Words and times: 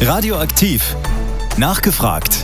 Radioaktiv. 0.00 0.96
Nachgefragt. 1.56 2.42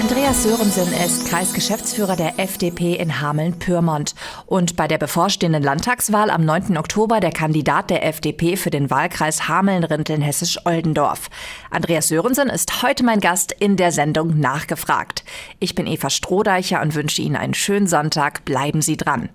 Andreas 0.00 0.44
Sörensen 0.44 0.90
ist 1.04 1.28
Kreisgeschäftsführer 1.28 2.14
der 2.16 2.38
FDP 2.38 2.94
in 2.94 3.20
Hameln-Pyrmont 3.20 4.14
und 4.46 4.76
bei 4.76 4.86
der 4.86 4.98
bevorstehenden 4.98 5.62
Landtagswahl 5.62 6.30
am 6.30 6.44
9. 6.44 6.78
Oktober 6.78 7.18
der 7.18 7.32
Kandidat 7.32 7.90
der 7.90 8.06
FDP 8.06 8.56
für 8.56 8.70
den 8.70 8.90
Wahlkreis 8.90 9.48
Hameln-Rinteln-Hessisch-Oldendorf. 9.48 11.28
Andreas 11.70 12.08
Sörensen 12.08 12.48
ist 12.48 12.82
heute 12.82 13.04
mein 13.04 13.20
Gast 13.20 13.52
in 13.58 13.76
der 13.76 13.90
Sendung 13.90 14.38
Nachgefragt. 14.38 15.24
Ich 15.58 15.74
bin 15.74 15.86
Eva 15.86 16.10
Strohdeicher 16.10 16.80
und 16.80 16.94
wünsche 16.94 17.22
Ihnen 17.22 17.36
einen 17.36 17.54
schönen 17.54 17.88
Sonntag. 17.88 18.44
Bleiben 18.44 18.82
Sie 18.82 18.96
dran. 18.96 19.30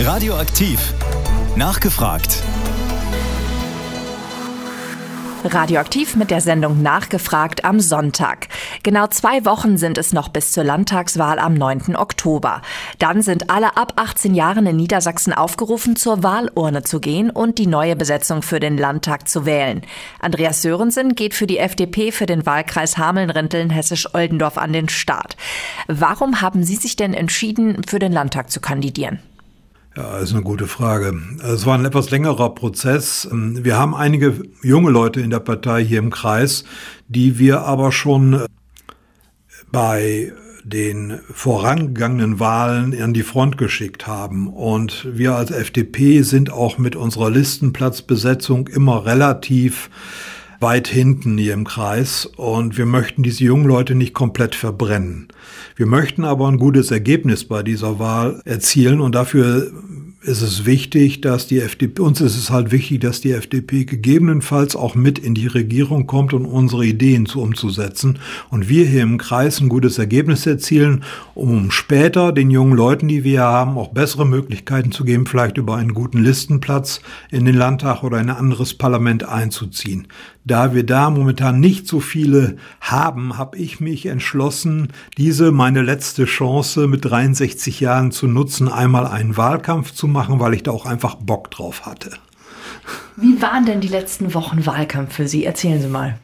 Radioaktiv. 0.00 0.94
Nachgefragt. 1.54 2.42
Radioaktiv 5.44 6.16
mit 6.16 6.30
der 6.30 6.40
Sendung 6.40 6.82
Nachgefragt 6.82 7.64
am 7.64 7.78
Sonntag. 7.78 8.48
Genau 8.82 9.06
zwei 9.08 9.44
Wochen 9.44 9.76
sind 9.76 9.98
es 9.98 10.12
noch 10.12 10.28
bis 10.28 10.52
zur 10.52 10.64
Landtagswahl 10.64 11.38
am 11.38 11.54
9. 11.54 11.96
Oktober. 11.96 12.62
Dann 12.98 13.20
sind 13.20 13.50
alle 13.50 13.76
ab 13.76 13.92
18 13.96 14.34
Jahren 14.34 14.66
in 14.66 14.76
Niedersachsen 14.76 15.32
aufgerufen, 15.32 15.96
zur 15.96 16.22
Wahlurne 16.22 16.82
zu 16.82 17.00
gehen 17.00 17.30
und 17.30 17.58
die 17.58 17.66
neue 17.66 17.96
Besetzung 17.96 18.42
für 18.42 18.60
den 18.60 18.78
Landtag 18.78 19.28
zu 19.28 19.44
wählen. 19.44 19.82
Andreas 20.20 20.62
Sörensen 20.62 21.14
geht 21.14 21.34
für 21.34 21.46
die 21.46 21.58
FDP 21.58 22.10
für 22.10 22.26
den 22.26 22.46
Wahlkreis 22.46 22.96
Hameln-Rinteln 22.96 23.70
Hessisch-Oldendorf 23.70 24.56
an 24.56 24.72
den 24.72 24.88
Start. 24.88 25.36
Warum 25.86 26.40
haben 26.40 26.64
Sie 26.64 26.76
sich 26.76 26.96
denn 26.96 27.12
entschieden, 27.12 27.82
für 27.86 27.98
den 27.98 28.12
Landtag 28.12 28.50
zu 28.50 28.60
kandidieren? 28.60 29.20
Ja, 29.96 30.18
ist 30.18 30.32
eine 30.32 30.42
gute 30.42 30.66
Frage. 30.66 31.16
Es 31.44 31.66
war 31.66 31.78
ein 31.78 31.84
etwas 31.84 32.10
längerer 32.10 32.52
Prozess. 32.52 33.28
Wir 33.30 33.78
haben 33.78 33.94
einige 33.94 34.42
junge 34.60 34.90
Leute 34.90 35.20
in 35.20 35.30
der 35.30 35.38
Partei 35.38 35.84
hier 35.84 36.00
im 36.00 36.10
Kreis, 36.10 36.64
die 37.06 37.38
wir 37.38 37.60
aber 37.60 37.92
schon 37.92 38.44
bei 39.70 40.32
den 40.64 41.20
vorangegangenen 41.32 42.40
Wahlen 42.40 43.00
an 43.00 43.14
die 43.14 43.22
Front 43.22 43.56
geschickt 43.56 44.08
haben. 44.08 44.48
Und 44.48 45.06
wir 45.12 45.36
als 45.36 45.52
FDP 45.52 46.22
sind 46.22 46.50
auch 46.50 46.76
mit 46.76 46.96
unserer 46.96 47.30
Listenplatzbesetzung 47.30 48.66
immer 48.66 49.06
relativ 49.06 49.90
weit 50.60 50.88
hinten 50.88 51.38
hier 51.38 51.54
im 51.54 51.64
Kreis 51.64 52.26
und 52.36 52.78
wir 52.78 52.86
möchten 52.86 53.22
diese 53.22 53.44
jungen 53.44 53.66
Leute 53.66 53.94
nicht 53.94 54.14
komplett 54.14 54.54
verbrennen. 54.54 55.28
Wir 55.76 55.86
möchten 55.86 56.24
aber 56.24 56.48
ein 56.48 56.58
gutes 56.58 56.90
Ergebnis 56.90 57.44
bei 57.44 57.62
dieser 57.62 57.98
Wahl 57.98 58.40
erzielen 58.44 59.00
und 59.00 59.14
dafür 59.14 59.72
ist 60.24 60.40
es 60.40 60.64
wichtig, 60.64 61.20
dass 61.20 61.46
die 61.46 61.60
FDP, 61.60 62.00
uns 62.00 62.20
ist 62.20 62.36
es 62.36 62.50
halt 62.50 62.72
wichtig, 62.72 63.00
dass 63.00 63.20
die 63.20 63.32
FDP 63.32 63.84
gegebenenfalls 63.84 64.74
auch 64.74 64.94
mit 64.94 65.18
in 65.18 65.34
die 65.34 65.46
Regierung 65.46 66.06
kommt 66.06 66.32
und 66.32 66.46
unsere 66.46 66.84
Ideen 66.86 67.26
zu 67.26 67.42
umzusetzen 67.42 68.18
und 68.50 68.68
wir 68.68 68.86
hier 68.86 69.02
im 69.02 69.18
Kreis 69.18 69.60
ein 69.60 69.68
gutes 69.68 69.98
Ergebnis 69.98 70.46
erzielen, 70.46 71.04
um 71.34 71.70
später 71.70 72.32
den 72.32 72.50
jungen 72.50 72.74
Leuten, 72.74 73.06
die 73.06 73.22
wir 73.22 73.42
haben, 73.42 73.76
auch 73.76 73.88
bessere 73.88 74.26
Möglichkeiten 74.26 74.92
zu 74.92 75.04
geben, 75.04 75.26
vielleicht 75.26 75.58
über 75.58 75.76
einen 75.76 75.92
guten 75.92 76.22
Listenplatz 76.22 77.00
in 77.30 77.44
den 77.44 77.56
Landtag 77.56 78.02
oder 78.02 78.16
ein 78.16 78.30
anderes 78.30 78.74
Parlament 78.74 79.28
einzuziehen. 79.28 80.08
Da 80.46 80.74
wir 80.74 80.84
da 80.84 81.08
momentan 81.08 81.58
nicht 81.58 81.88
so 81.88 82.00
viele 82.00 82.56
haben, 82.82 83.38
habe 83.38 83.56
ich 83.56 83.80
mich 83.80 84.04
entschlossen, 84.04 84.92
diese 85.16 85.52
meine 85.52 85.80
letzte 85.80 86.26
Chance 86.26 86.86
mit 86.86 87.06
63 87.06 87.80
Jahren 87.80 88.12
zu 88.12 88.26
nutzen, 88.26 88.68
einmal 88.68 89.06
einen 89.06 89.38
Wahlkampf 89.38 89.92
zu 89.92 90.06
machen, 90.06 90.40
weil 90.40 90.52
ich 90.52 90.62
da 90.62 90.70
auch 90.70 90.84
einfach 90.84 91.14
Bock 91.14 91.50
drauf 91.50 91.86
hatte. 91.86 92.10
Wie 93.16 93.40
waren 93.40 93.64
denn 93.64 93.80
die 93.80 93.88
letzten 93.88 94.34
Wochen 94.34 94.66
Wahlkampf 94.66 95.14
für 95.14 95.28
Sie? 95.28 95.46
Erzählen 95.46 95.80
Sie 95.80 95.88
mal. 95.88 96.18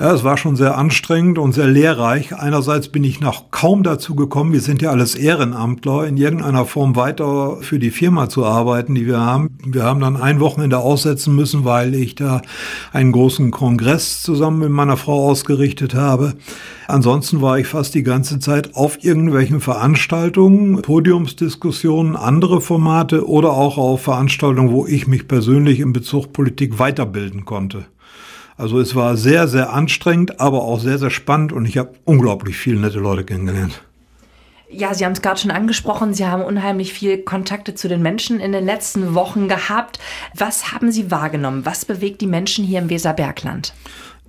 Ja, 0.00 0.14
es 0.14 0.24
war 0.24 0.38
schon 0.38 0.56
sehr 0.56 0.78
anstrengend 0.78 1.38
und 1.38 1.52
sehr 1.52 1.66
lehrreich. 1.66 2.34
Einerseits 2.34 2.88
bin 2.88 3.04
ich 3.04 3.20
noch 3.20 3.50
kaum 3.50 3.82
dazu 3.82 4.14
gekommen, 4.14 4.54
wir 4.54 4.62
sind 4.62 4.80
ja 4.80 4.88
alles 4.92 5.14
Ehrenamtler, 5.14 6.06
in 6.06 6.16
irgendeiner 6.16 6.64
Form 6.64 6.96
weiter 6.96 7.58
für 7.60 7.78
die 7.78 7.90
Firma 7.90 8.30
zu 8.30 8.46
arbeiten, 8.46 8.94
die 8.94 9.04
wir 9.06 9.20
haben. 9.20 9.58
Wir 9.62 9.82
haben 9.82 10.00
dann 10.00 10.16
ein 10.16 10.40
Wochenende 10.40 10.78
aussetzen 10.78 11.36
müssen, 11.36 11.66
weil 11.66 11.94
ich 11.94 12.14
da 12.14 12.40
einen 12.94 13.12
großen 13.12 13.50
Kongress 13.50 14.22
zusammen 14.22 14.60
mit 14.60 14.70
meiner 14.70 14.96
Frau 14.96 15.28
ausgerichtet 15.28 15.94
habe. 15.94 16.32
Ansonsten 16.88 17.42
war 17.42 17.58
ich 17.58 17.66
fast 17.66 17.94
die 17.94 18.02
ganze 18.02 18.38
Zeit 18.38 18.74
auf 18.76 19.04
irgendwelchen 19.04 19.60
Veranstaltungen, 19.60 20.80
Podiumsdiskussionen, 20.80 22.16
andere 22.16 22.62
Formate 22.62 23.28
oder 23.28 23.50
auch 23.50 23.76
auf 23.76 24.04
Veranstaltungen, 24.04 24.70
wo 24.70 24.86
ich 24.86 25.06
mich 25.06 25.28
persönlich 25.28 25.78
in 25.78 25.92
Bezug 25.92 26.32
Politik 26.32 26.78
weiterbilden 26.78 27.44
konnte. 27.44 27.84
Also 28.60 28.78
es 28.78 28.94
war 28.94 29.16
sehr, 29.16 29.48
sehr 29.48 29.72
anstrengend, 29.72 30.38
aber 30.38 30.60
auch 30.64 30.80
sehr, 30.80 30.98
sehr 30.98 31.08
spannend 31.08 31.50
und 31.50 31.64
ich 31.64 31.78
habe 31.78 31.94
unglaublich 32.04 32.58
viele 32.58 32.78
nette 32.78 32.98
Leute 32.98 33.24
kennengelernt. 33.24 33.82
Ja, 34.68 34.92
Sie 34.92 35.06
haben 35.06 35.12
es 35.12 35.22
gerade 35.22 35.40
schon 35.40 35.50
angesprochen, 35.50 36.12
Sie 36.12 36.26
haben 36.26 36.42
unheimlich 36.42 36.92
viel 36.92 37.16
Kontakte 37.22 37.74
zu 37.74 37.88
den 37.88 38.02
Menschen 38.02 38.38
in 38.38 38.52
den 38.52 38.66
letzten 38.66 39.14
Wochen 39.14 39.48
gehabt. 39.48 39.98
Was 40.36 40.72
haben 40.72 40.92
Sie 40.92 41.10
wahrgenommen? 41.10 41.64
Was 41.64 41.86
bewegt 41.86 42.20
die 42.20 42.26
Menschen 42.26 42.62
hier 42.62 42.80
im 42.80 42.90
Weserbergland? 42.90 43.72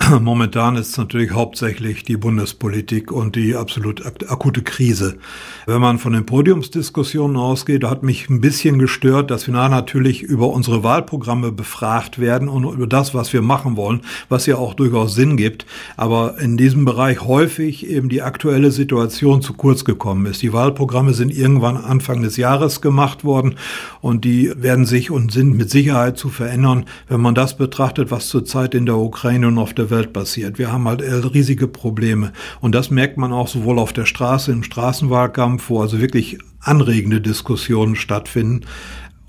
Momentan 0.22 0.76
ist 0.78 0.90
es 0.90 0.98
natürlich 0.98 1.32
hauptsächlich 1.32 2.04
die 2.04 2.18
Bundespolitik 2.18 3.12
und 3.12 3.36
die 3.36 3.56
absolut 3.56 4.04
akute 4.06 4.62
Krise. 4.62 5.18
Wenn 5.66 5.82
man 5.82 6.00
von 6.00 6.14
den 6.14 6.26
Podiumsdiskussionen 6.26 7.38
ausgeht, 7.38 7.84
hat 7.84 8.04
mich 8.04 8.30
ein 8.30 8.42
bisschen 8.42 8.80
gestört, 8.80 9.32
dass 9.32 9.48
wir 9.48 9.54
natürlich 9.54 10.24
über 10.24 10.48
unsere 10.48 10.84
Wahlprogramme 10.84 11.52
befragt 11.52 12.20
werden 12.20 12.48
und 12.48 12.64
über 12.64 12.88
das, 12.88 13.14
was 13.14 13.34
wir 13.34 13.42
machen 13.42 13.76
wollen, 13.76 14.02
was 14.30 14.46
ja 14.46 14.56
auch 14.56 14.74
durchaus 14.74 15.14
Sinn 15.14 15.38
gibt. 15.38 15.66
Aber 15.98 16.40
in 16.40 16.58
diesem 16.58 16.86
Bereich 16.86 17.22
häufig 17.22 17.88
eben 17.88 18.10
die 18.10 18.22
aktuelle 18.22 18.72
Situation 18.72 19.42
zu 19.42 19.54
kurz 19.54 19.86
gekommen 19.86 20.26
ist. 20.26 20.42
Die 20.42 20.54
Wahlprogramme 20.54 21.14
sind 21.14 21.36
irgendwann 21.36 21.78
Anfang 21.78 22.22
des 22.22 22.38
Jahres 22.38 22.82
gemacht 22.82 23.24
worden 23.24 23.56
und 24.02 24.26
die 24.26 24.52
werden 24.56 24.86
sich 24.86 25.12
und 25.12 25.32
sind 25.32 25.56
mit 25.56 25.70
Sicherheit 25.70 26.18
zu 26.18 26.30
verändern, 26.30 26.86
wenn 27.08 27.22
man 27.22 27.36
das 27.36 27.58
betrachtet, 27.58 28.10
was 28.10 28.30
zurzeit 28.30 28.74
in 28.74 28.86
der 28.86 28.98
Ukraine 28.98 29.48
und 29.48 29.58
auf 29.58 29.74
der 29.74 29.91
Welt 29.92 30.14
passiert. 30.14 30.58
Wir 30.58 30.72
haben 30.72 30.88
halt 30.88 31.02
riesige 31.02 31.68
Probleme. 31.68 32.34
Und 32.60 32.74
das 32.74 32.90
merkt 32.90 33.18
man 33.18 33.32
auch 33.34 33.48
sowohl 33.48 33.78
auf 33.78 33.94
der 33.94 34.06
Straße, 34.06 34.52
im 34.52 34.64
Straßenwahlkampf, 34.64 35.70
wo 35.70 35.82
also 35.82 36.00
wirklich 36.00 36.40
anregende 36.60 37.22
Diskussionen 37.22 37.96
stattfinden. 37.96 38.66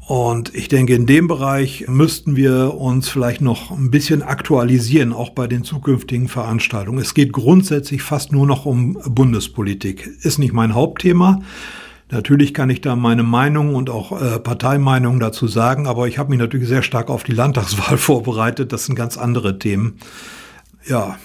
Und 0.06 0.54
ich 0.54 0.68
denke, 0.68 0.94
in 0.94 1.06
dem 1.06 1.28
Bereich 1.28 1.86
müssten 1.88 2.34
wir 2.34 2.74
uns 2.74 3.08
vielleicht 3.08 3.40
noch 3.40 3.70
ein 3.70 3.90
bisschen 3.90 4.22
aktualisieren, 4.22 5.12
auch 5.12 5.30
bei 5.30 5.46
den 5.46 5.62
zukünftigen 5.62 6.28
Veranstaltungen. 6.28 6.98
Es 6.98 7.14
geht 7.14 7.32
grundsätzlich 7.32 8.02
fast 8.02 8.32
nur 8.32 8.46
noch 8.46 8.66
um 8.66 8.98
Bundespolitik. 9.06 10.10
Ist 10.22 10.38
nicht 10.38 10.52
mein 10.52 10.74
Hauptthema. 10.74 11.40
Natürlich 12.10 12.52
kann 12.52 12.68
ich 12.68 12.82
da 12.82 12.94
meine 12.94 13.22
Meinung 13.22 13.74
und 13.74 13.88
auch 13.88 14.20
äh, 14.20 14.38
Parteimeinung 14.38 15.18
dazu 15.18 15.46
sagen, 15.46 15.86
aber 15.86 16.08
ich 16.08 16.18
habe 16.18 16.28
mich 16.28 16.38
natürlich 16.38 16.68
sehr 16.68 16.82
stark 16.82 17.08
auf 17.08 17.22
die 17.22 17.32
Landtagswahl 17.32 17.96
vorbereitet. 17.96 18.72
Das 18.72 18.84
sind 18.84 18.96
ganz 18.96 19.16
andere 19.16 19.58
Themen 19.58 19.98
ja, 20.84 21.19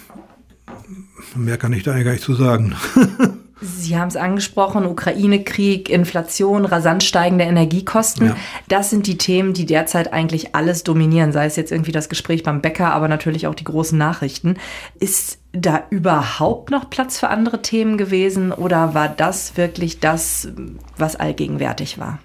mehr 1.36 1.58
kann 1.58 1.74
ich 1.74 1.84
da 1.84 1.92
eigentlich 1.92 2.06
gar 2.06 2.12
nicht 2.12 2.24
zu 2.24 2.36
sagen. 2.36 2.76
Sie 3.60 3.98
haben 3.98 4.08
es 4.08 4.16
angesprochen, 4.16 4.86
Ukraine-Krieg, 4.86 5.90
Inflation, 5.90 6.66
rasant 6.66 7.04
steigende 7.04 7.46
Energiekosten. 7.46 8.28
Ja. 8.28 8.36
Das 8.68 8.92
sind 8.92 9.08
die 9.08 9.18
Themen, 9.18 9.54
die 9.54 9.66
derzeit 9.66 10.14
eigentlich 10.14 10.54
alles 10.56 10.84
dominieren, 10.84 11.32
sei 11.32 11.46
es 11.46 11.56
jetzt 11.56 11.72
irgendwie 11.72 11.92
das 11.92 12.08
Gespräch 12.08 12.44
beim 12.44 12.62
Bäcker, 12.62 12.94
aber 12.94 13.08
natürlich 13.08 13.48
auch 13.48 13.56
die 13.56 13.64
großen 13.64 13.98
Nachrichten. 13.98 14.58
Ist 15.00 15.40
da 15.54 15.86
überhaupt 15.90 16.70
noch 16.70 16.90
Platz 16.92 17.18
für 17.18 17.30
andere 17.30 17.64
Themen 17.64 17.98
gewesen 17.98 18.52
oder 18.52 18.94
war 18.94 19.10
das 19.10 19.58
wirklich 19.58 20.00
das, 20.00 20.50
was 20.98 21.16
allgegenwärtig 21.16 21.98
war? 21.98 22.20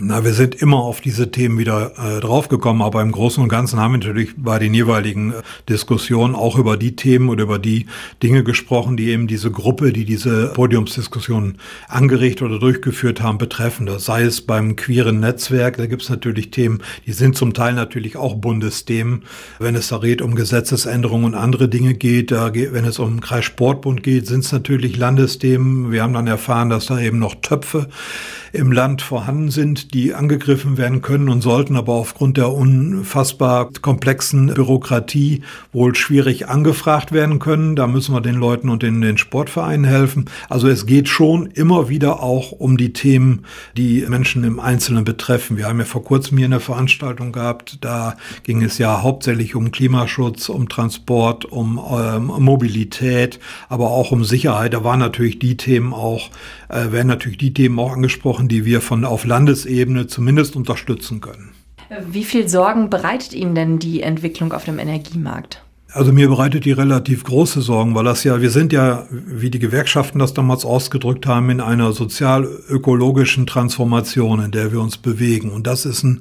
Na, 0.00 0.24
wir 0.24 0.32
sind 0.32 0.54
immer 0.54 0.76
auf 0.76 1.00
diese 1.00 1.32
Themen 1.32 1.58
wieder 1.58 1.90
äh, 1.98 2.20
draufgekommen, 2.20 2.82
aber 2.82 3.02
im 3.02 3.10
Großen 3.10 3.42
und 3.42 3.48
Ganzen 3.48 3.80
haben 3.80 3.94
wir 3.94 3.98
natürlich 3.98 4.30
bei 4.36 4.60
den 4.60 4.72
jeweiligen 4.72 5.32
äh, 5.32 5.42
Diskussionen 5.68 6.36
auch 6.36 6.56
über 6.56 6.76
die 6.76 6.94
Themen 6.94 7.28
oder 7.28 7.42
über 7.42 7.58
die 7.58 7.86
Dinge 8.22 8.44
gesprochen, 8.44 8.96
die 8.96 9.08
eben 9.08 9.26
diese 9.26 9.50
Gruppe, 9.50 9.92
die 9.92 10.04
diese 10.04 10.52
Podiumsdiskussionen 10.54 11.58
angeregt 11.88 12.42
oder 12.42 12.60
durchgeführt 12.60 13.22
haben, 13.22 13.38
betreffen. 13.38 13.86
Das 13.86 14.04
sei 14.04 14.22
es 14.22 14.40
beim 14.40 14.76
queeren 14.76 15.18
Netzwerk, 15.18 15.78
da 15.78 15.86
gibt 15.86 16.02
es 16.02 16.10
natürlich 16.10 16.52
Themen, 16.52 16.80
die 17.04 17.12
sind 17.12 17.36
zum 17.36 17.52
Teil 17.52 17.72
natürlich 17.72 18.16
auch 18.16 18.36
Bundesthemen. 18.36 19.24
Wenn 19.58 19.74
es 19.74 19.88
da 19.88 19.98
geht 19.98 20.22
um 20.22 20.36
Gesetzesänderungen 20.36 21.24
und 21.26 21.34
andere 21.34 21.68
Dinge 21.68 21.94
geht, 21.94 22.30
da 22.30 22.50
geht 22.50 22.72
wenn 22.72 22.84
es 22.84 23.00
um 23.00 23.20
Kreissportbund 23.20 24.04
geht, 24.04 24.28
sind 24.28 24.44
es 24.44 24.52
natürlich 24.52 24.96
Landesthemen. 24.96 25.90
Wir 25.90 26.04
haben 26.04 26.12
dann 26.12 26.28
erfahren, 26.28 26.70
dass 26.70 26.86
da 26.86 27.00
eben 27.00 27.18
noch 27.18 27.34
Töpfe 27.40 27.88
im 28.52 28.72
Land 28.72 29.02
vorhanden 29.02 29.50
sind, 29.50 29.87
die 29.92 30.14
angegriffen 30.14 30.76
werden 30.76 31.02
können 31.02 31.28
und 31.28 31.40
sollten 31.40 31.76
aber 31.76 31.94
aufgrund 31.94 32.36
der 32.36 32.52
unfassbar 32.52 33.70
komplexen 33.80 34.54
Bürokratie 34.54 35.42
wohl 35.72 35.94
schwierig 35.94 36.48
angefragt 36.48 37.12
werden 37.12 37.38
können. 37.38 37.76
Da 37.76 37.86
müssen 37.86 38.14
wir 38.14 38.20
den 38.20 38.36
Leuten 38.36 38.68
und 38.68 38.82
den, 38.82 39.00
den 39.00 39.18
Sportvereinen 39.18 39.84
helfen. 39.84 40.26
Also 40.48 40.68
es 40.68 40.86
geht 40.86 41.08
schon 41.08 41.46
immer 41.46 41.88
wieder 41.88 42.22
auch 42.22 42.52
um 42.52 42.76
die 42.76 42.92
Themen, 42.92 43.44
die 43.76 44.04
Menschen 44.08 44.44
im 44.44 44.60
Einzelnen 44.60 45.04
betreffen. 45.04 45.56
Wir 45.56 45.66
haben 45.66 45.78
ja 45.78 45.84
vor 45.84 46.04
kurzem 46.04 46.38
hier 46.38 46.46
eine 46.46 46.60
Veranstaltung 46.60 47.32
gehabt, 47.32 47.78
da 47.80 48.16
ging 48.42 48.62
es 48.62 48.78
ja 48.78 49.02
hauptsächlich 49.02 49.54
um 49.54 49.70
Klimaschutz, 49.70 50.48
um 50.48 50.68
Transport, 50.68 51.44
um 51.44 51.80
ähm, 51.90 52.26
Mobilität, 52.26 53.38
aber 53.68 53.90
auch 53.90 54.12
um 54.12 54.24
Sicherheit. 54.24 54.74
Da 54.74 54.84
waren 54.84 55.00
natürlich 55.00 55.38
die 55.38 55.56
Themen 55.56 55.92
auch, 55.92 56.30
äh, 56.68 56.92
werden 56.92 57.08
natürlich 57.08 57.38
die 57.38 57.54
Themen 57.54 57.78
auch 57.78 57.92
angesprochen, 57.92 58.48
die 58.48 58.64
wir 58.64 58.80
von 58.80 59.04
auf 59.04 59.24
Landesebene 59.24 60.06
zumindest 60.06 60.56
unterstützen 60.56 61.20
können. 61.20 61.50
Wie 62.10 62.24
viel 62.24 62.48
Sorgen 62.48 62.90
bereitet 62.90 63.32
Ihnen 63.32 63.54
denn 63.54 63.78
die 63.78 64.02
Entwicklung 64.02 64.52
auf 64.52 64.64
dem 64.64 64.78
Energiemarkt? 64.78 65.62
Also 65.90 66.12
mir 66.12 66.28
bereitet 66.28 66.66
die 66.66 66.72
relativ 66.72 67.24
große 67.24 67.62
Sorgen, 67.62 67.94
weil 67.94 68.04
das 68.04 68.22
ja, 68.22 68.42
wir 68.42 68.50
sind 68.50 68.74
ja, 68.74 69.06
wie 69.10 69.48
die 69.48 69.58
Gewerkschaften 69.58 70.18
das 70.18 70.34
damals 70.34 70.66
ausgedrückt 70.66 71.26
haben, 71.26 71.48
in 71.48 71.62
einer 71.62 71.92
sozial-ökologischen 71.92 73.46
Transformation, 73.46 74.44
in 74.44 74.50
der 74.50 74.70
wir 74.70 74.82
uns 74.82 74.98
bewegen. 74.98 75.50
Und 75.50 75.66
das 75.66 75.86
ist 75.86 76.02
ein, 76.02 76.20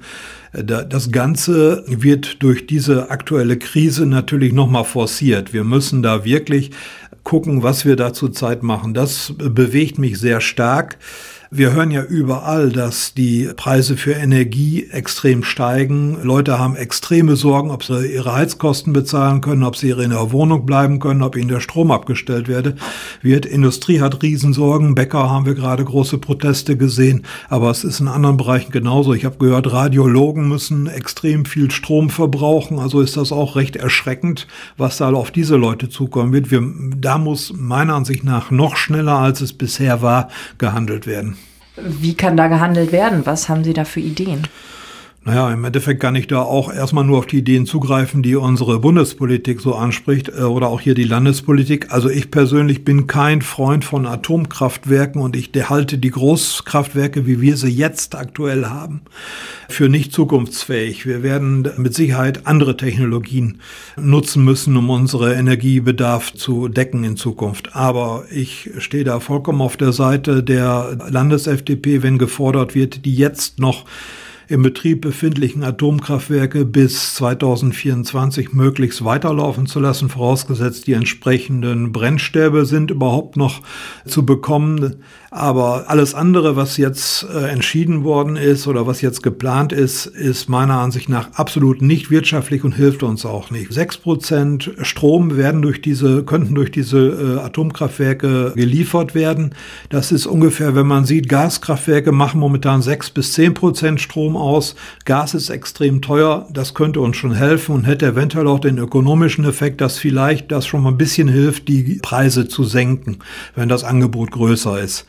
das 0.53 1.11
Ganze 1.11 1.83
wird 1.85 2.41
durch 2.41 2.65
diese 2.65 3.11
aktuelle 3.11 3.57
Krise 3.57 4.05
natürlich 4.05 4.53
nochmal 4.53 4.85
forciert. 4.85 5.51
Wir 5.51 5.65
müssen 5.65 6.01
da 6.01 6.23
wirklich 6.23 6.71
gucken, 7.27 7.61
was 7.61 7.83
wir 7.83 7.97
da 7.97 8.13
zurzeit 8.13 8.63
machen. 8.63 8.93
Das 8.93 9.33
bewegt 9.37 9.97
mich 9.97 10.17
sehr 10.17 10.39
stark. 10.39 10.97
Wir 11.49 11.71
hören 11.71 11.91
ja 11.91 12.03
überall, 12.03 12.73
dass 12.73 13.13
die 13.13 13.49
Preise 13.55 13.95
für 13.95 14.11
Energie 14.11 14.89
extrem 14.91 15.43
steigen. 15.43 16.17
Leute 16.21 16.59
haben 16.59 16.75
extreme 16.75 17.37
Sorgen, 17.37 17.71
ob 17.71 17.85
sie 17.85 18.05
ihre 18.05 18.33
Heizkosten 18.33 18.91
bezahlen 18.91 19.39
können, 19.39 19.63
ob 19.63 19.77
sie 19.77 19.91
in 19.91 20.11
ihrer 20.11 20.33
Wohnung 20.33 20.65
bleiben 20.65 20.99
können, 20.99 21.21
ob 21.21 21.37
ihnen 21.37 21.47
der 21.47 21.61
Strom 21.61 21.91
abgestellt 21.91 22.49
werde. 22.49 22.75
Wird. 23.21 23.45
Industrie 23.45 24.01
hat 24.01 24.21
Riesensorgen. 24.23 24.93
Bäcker 24.93 25.29
haben 25.29 25.45
wir 25.45 25.55
gerade 25.55 25.85
große 25.85 26.17
Proteste 26.17 26.75
gesehen. 26.75 27.23
Aber 27.47 27.71
es 27.71 27.85
ist 27.85 28.01
in 28.01 28.09
anderen 28.09 28.35
Bereichen 28.35 28.73
genauso. 28.73 29.13
Ich 29.13 29.23
habe 29.23 29.37
gehört, 29.37 29.71
Radiologen 29.71 30.49
müssen 30.49 30.87
extrem 30.87 31.45
viel 31.45 31.71
Strom 31.71 32.09
verbrauchen. 32.09 32.77
Also 32.77 32.99
ist 32.99 33.15
das 33.15 33.31
auch 33.31 33.55
recht 33.55 33.77
erschreckend, 33.77 34.47
was 34.75 34.97
da 34.97 35.13
auf 35.13 35.31
diese 35.31 35.55
Leute 35.55 35.87
zukommen 35.87 36.33
wird. 36.33 36.51
Wir, 36.51 36.61
da 36.97 37.17
muss 37.17 37.53
meiner 37.55 37.95
Ansicht 37.95 38.25
nach 38.25 38.51
noch 38.51 38.75
schneller, 38.75 39.17
als 39.19 39.39
es 39.39 39.53
bisher 39.53 40.01
war, 40.01 40.27
gehandelt 40.57 41.07
werden. 41.07 41.36
Wie 41.77 42.15
kann 42.15 42.37
da 42.37 42.47
gehandelt 42.47 42.91
werden? 42.91 43.25
Was 43.25 43.49
haben 43.49 43.63
Sie 43.63 43.73
da 43.73 43.85
für 43.85 43.99
Ideen? 43.99 44.43
Naja, 45.27 45.51
im 45.51 45.65
Endeffekt 45.65 45.99
kann 45.99 46.15
ich 46.15 46.27
da 46.27 46.41
auch 46.41 46.73
erstmal 46.73 47.03
nur 47.03 47.17
auf 47.17 47.25
die 47.25 47.39
Ideen 47.39 47.65
zugreifen, 47.65 48.23
die 48.23 48.37
unsere 48.37 48.79
Bundespolitik 48.79 49.59
so 49.59 49.75
anspricht 49.75 50.29
äh, 50.29 50.43
oder 50.43 50.69
auch 50.69 50.79
hier 50.79 50.95
die 50.95 51.03
Landespolitik. 51.03 51.91
Also 51.91 52.09
ich 52.09 52.31
persönlich 52.31 52.85
bin 52.85 53.07
kein 53.07 53.41
Freund 53.41 53.83
von 53.83 54.05
Atomkraftwerken 54.05 55.21
und 55.21 55.35
ich 55.35 55.51
halte 55.69 55.97
die 55.97 56.11
Großkraftwerke, 56.11 57.27
wie 57.27 57.41
wir 57.41 57.57
sie 57.57 57.67
jetzt 57.67 58.15
aktuell 58.15 58.67
haben, 58.67 59.01
für 59.67 59.89
nicht 59.89 60.13
zukunftsfähig. 60.13 61.05
Wir 61.05 61.23
werden 61.23 61.67
mit 61.75 61.93
Sicherheit 61.93 62.47
andere 62.47 62.77
Technologien 62.77 63.59
nutzen 63.97 64.45
müssen, 64.45 64.77
um 64.77 64.89
unsere 64.89 65.33
Energiebedarf 65.33 66.35
zu 66.35 66.69
decken 66.69 67.03
in 67.03 67.17
Zukunft. 67.17 67.75
Aber 67.75 68.23
ich 68.31 68.69
stehe 68.77 69.03
da 69.03 69.19
vollkommen 69.19 69.59
auf 69.59 69.75
der 69.75 69.91
Seite 69.91 70.41
der 70.41 70.97
Landes-FDP, 71.09 72.01
wenn 72.01 72.17
gefordert 72.17 72.75
wird, 72.75 73.03
die 73.03 73.15
jetzt 73.15 73.59
noch 73.59 73.83
im 74.47 74.61
Betrieb 74.61 75.01
befindlichen 75.01 75.63
Atomkraftwerke 75.63 76.63
bis 76.63 77.15
2024 77.15 78.53
möglichst 78.53 79.03
weiterlaufen 79.03 79.65
zu 79.65 79.79
lassen, 79.79 80.09
vorausgesetzt 80.09 80.87
die 80.87 80.93
entsprechenden 80.93 81.91
Brennstäbe 81.91 82.65
sind 82.65 82.91
überhaupt 82.91 83.35
noch 83.35 83.61
zu 84.05 84.25
bekommen. 84.25 85.03
Aber 85.37 85.85
alles 85.87 86.15
andere, 86.15 86.55
was 86.55 86.77
jetzt 86.77 87.27
äh, 87.31 87.49
entschieden 87.49 88.03
worden 88.03 88.37
ist 88.37 88.65
oder 88.65 88.87
was 88.87 89.01
jetzt 89.01 89.21
geplant 89.21 89.71
ist, 89.71 90.07
ist 90.07 90.49
meiner 90.49 90.79
Ansicht 90.79 91.09
nach 91.09 91.29
absolut 91.33 91.83
nicht 91.83 92.09
wirtschaftlich 92.09 92.63
und 92.63 92.71
hilft 92.71 93.03
uns 93.03 93.23
auch 93.23 93.51
nicht. 93.51 93.71
Sechs 93.71 93.97
Prozent 93.97 94.71
Strom 94.81 95.37
werden 95.37 95.61
durch 95.61 95.79
diese, 95.79 96.23
könnten 96.23 96.55
durch 96.55 96.71
diese 96.71 96.97
äh, 96.97 97.39
Atomkraftwerke 97.39 98.53
geliefert 98.55 99.13
werden. 99.13 99.53
Das 99.89 100.11
ist 100.11 100.25
ungefähr, 100.25 100.73
wenn 100.73 100.87
man 100.87 101.05
sieht, 101.05 101.29
Gaskraftwerke 101.29 102.11
machen 102.11 102.39
momentan 102.39 102.81
sechs 102.81 103.11
bis 103.11 103.33
zehn 103.33 103.53
Prozent 103.53 104.01
Strom 104.01 104.35
aus. 104.35 104.75
Gas 105.05 105.35
ist 105.35 105.51
extrem 105.51 106.01
teuer. 106.01 106.47
Das 106.51 106.73
könnte 106.73 106.99
uns 106.99 107.15
schon 107.15 107.33
helfen 107.33 107.75
und 107.75 107.83
hätte 107.83 108.07
eventuell 108.07 108.47
auch 108.47 108.59
den 108.59 108.79
ökonomischen 108.79 109.45
Effekt, 109.45 109.81
dass 109.81 109.99
vielleicht 109.99 110.51
das 110.51 110.65
schon 110.65 110.81
mal 110.81 110.89
ein 110.89 110.97
bisschen 110.97 111.27
hilft, 111.27 111.67
die 111.67 111.99
Preise 112.01 112.47
zu 112.47 112.63
senken, 112.63 113.19
wenn 113.55 113.69
das 113.69 113.83
Angebot 113.83 114.31
größer 114.31 114.81
ist. 114.81 115.05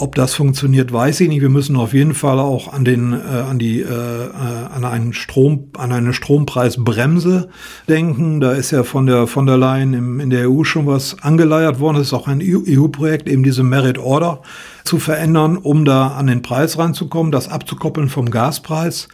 Ob 0.00 0.14
das 0.14 0.34
funktioniert, 0.34 0.92
weiß 0.92 1.18
ich 1.18 1.28
nicht. 1.28 1.40
Wir 1.40 1.48
müssen 1.48 1.74
auf 1.74 1.92
jeden 1.92 2.14
Fall 2.14 2.38
auch 2.38 2.72
an 2.72 2.84
den, 2.84 3.12
äh, 3.12 3.16
an 3.16 3.58
die, 3.58 3.80
äh, 3.80 3.84
äh 3.84 4.28
an 4.72 4.84
einen 4.84 5.12
Strom, 5.12 5.70
an 5.76 5.90
eine 5.90 6.12
Strompreisbremse 6.14 7.48
denken. 7.88 8.38
Da 8.38 8.52
ist 8.52 8.70
ja 8.70 8.84
von 8.84 9.06
der 9.06 9.26
von 9.26 9.46
der 9.46 9.56
Leyen 9.56 9.94
im, 9.94 10.20
in 10.20 10.30
der 10.30 10.48
EU 10.48 10.62
schon 10.62 10.86
was 10.86 11.20
angeleiert 11.20 11.80
worden. 11.80 11.96
Das 11.96 12.06
ist 12.06 12.12
auch 12.12 12.28
ein 12.28 12.40
EU-Projekt, 12.40 13.28
eben 13.28 13.42
diese 13.42 13.64
Merit 13.64 13.98
Order 13.98 14.42
zu 14.84 15.00
verändern, 15.00 15.56
um 15.56 15.84
da 15.84 16.08
an 16.08 16.28
den 16.28 16.42
Preis 16.42 16.78
ranzukommen, 16.78 17.32
das 17.32 17.48
abzukoppeln 17.48 18.08
vom 18.08 18.30
Gaspreis. 18.30 19.08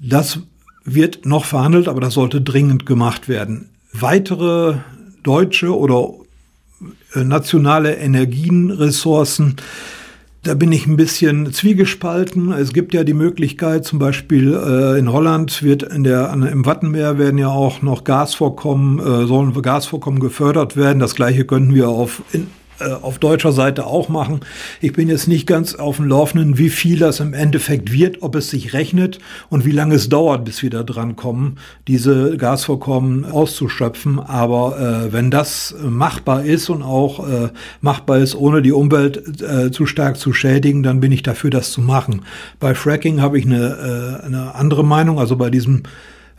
Das 0.00 0.38
wird 0.84 1.26
noch 1.26 1.46
verhandelt, 1.46 1.88
aber 1.88 2.00
das 2.00 2.14
sollte 2.14 2.40
dringend 2.40 2.86
gemacht 2.86 3.28
werden. 3.28 3.70
Weitere 3.92 4.76
deutsche 5.24 5.76
oder 5.76 6.10
äh, 7.14 7.24
nationale 7.24 7.96
Energienressourcen 7.96 9.56
da 10.42 10.54
bin 10.54 10.72
ich 10.72 10.86
ein 10.86 10.96
bisschen 10.96 11.52
zwiegespalten. 11.52 12.52
Es 12.52 12.72
gibt 12.72 12.94
ja 12.94 13.04
die 13.04 13.14
Möglichkeit, 13.14 13.84
zum 13.84 14.00
Beispiel 14.00 14.54
äh, 14.54 14.98
in 14.98 15.12
Holland 15.12 15.62
wird 15.62 15.84
in 15.84 16.02
der, 16.02 16.32
im 16.32 16.66
Wattenmeer 16.66 17.16
werden 17.16 17.38
ja 17.38 17.48
auch 17.48 17.80
noch 17.82 18.02
Gasvorkommen, 18.02 18.98
äh, 18.98 19.26
sollen 19.26 19.60
Gasvorkommen 19.62 20.18
gefördert 20.18 20.76
werden. 20.76 20.98
Das 20.98 21.14
gleiche 21.14 21.44
könnten 21.44 21.74
wir 21.74 21.88
auf 21.88 22.22
in, 22.32 22.48
auf 23.02 23.18
deutscher 23.18 23.52
Seite 23.52 23.86
auch 23.86 24.08
machen. 24.08 24.40
Ich 24.80 24.92
bin 24.92 25.08
jetzt 25.08 25.28
nicht 25.28 25.46
ganz 25.46 25.74
auf 25.74 25.96
dem 25.96 26.06
Laufenden, 26.06 26.58
wie 26.58 26.70
viel 26.70 26.98
das 26.98 27.20
im 27.20 27.34
Endeffekt 27.34 27.92
wird, 27.92 28.22
ob 28.22 28.34
es 28.34 28.50
sich 28.50 28.72
rechnet 28.72 29.18
und 29.48 29.64
wie 29.64 29.70
lange 29.70 29.94
es 29.94 30.08
dauert, 30.08 30.44
bis 30.44 30.62
wir 30.62 30.70
da 30.70 30.82
dran 30.82 31.16
kommen, 31.16 31.58
diese 31.88 32.36
Gasvorkommen 32.36 33.24
auszuschöpfen. 33.24 34.18
Aber 34.18 34.78
äh, 34.78 35.12
wenn 35.12 35.30
das 35.30 35.74
machbar 35.82 36.44
ist 36.44 36.68
und 36.68 36.82
auch 36.82 37.26
äh, 37.26 37.48
machbar 37.80 38.18
ist, 38.18 38.34
ohne 38.34 38.62
die 38.62 38.72
Umwelt 38.72 39.42
äh, 39.42 39.70
zu 39.70 39.86
stark 39.86 40.16
zu 40.16 40.32
schädigen, 40.32 40.82
dann 40.82 41.00
bin 41.00 41.12
ich 41.12 41.22
dafür, 41.22 41.50
das 41.50 41.72
zu 41.72 41.80
machen. 41.80 42.22
Bei 42.60 42.74
Fracking 42.74 43.20
habe 43.20 43.38
ich 43.38 43.46
eine, 43.46 44.20
äh, 44.22 44.26
eine 44.26 44.54
andere 44.54 44.84
Meinung. 44.84 45.18
Also 45.18 45.36
bei 45.36 45.50
diesem 45.50 45.82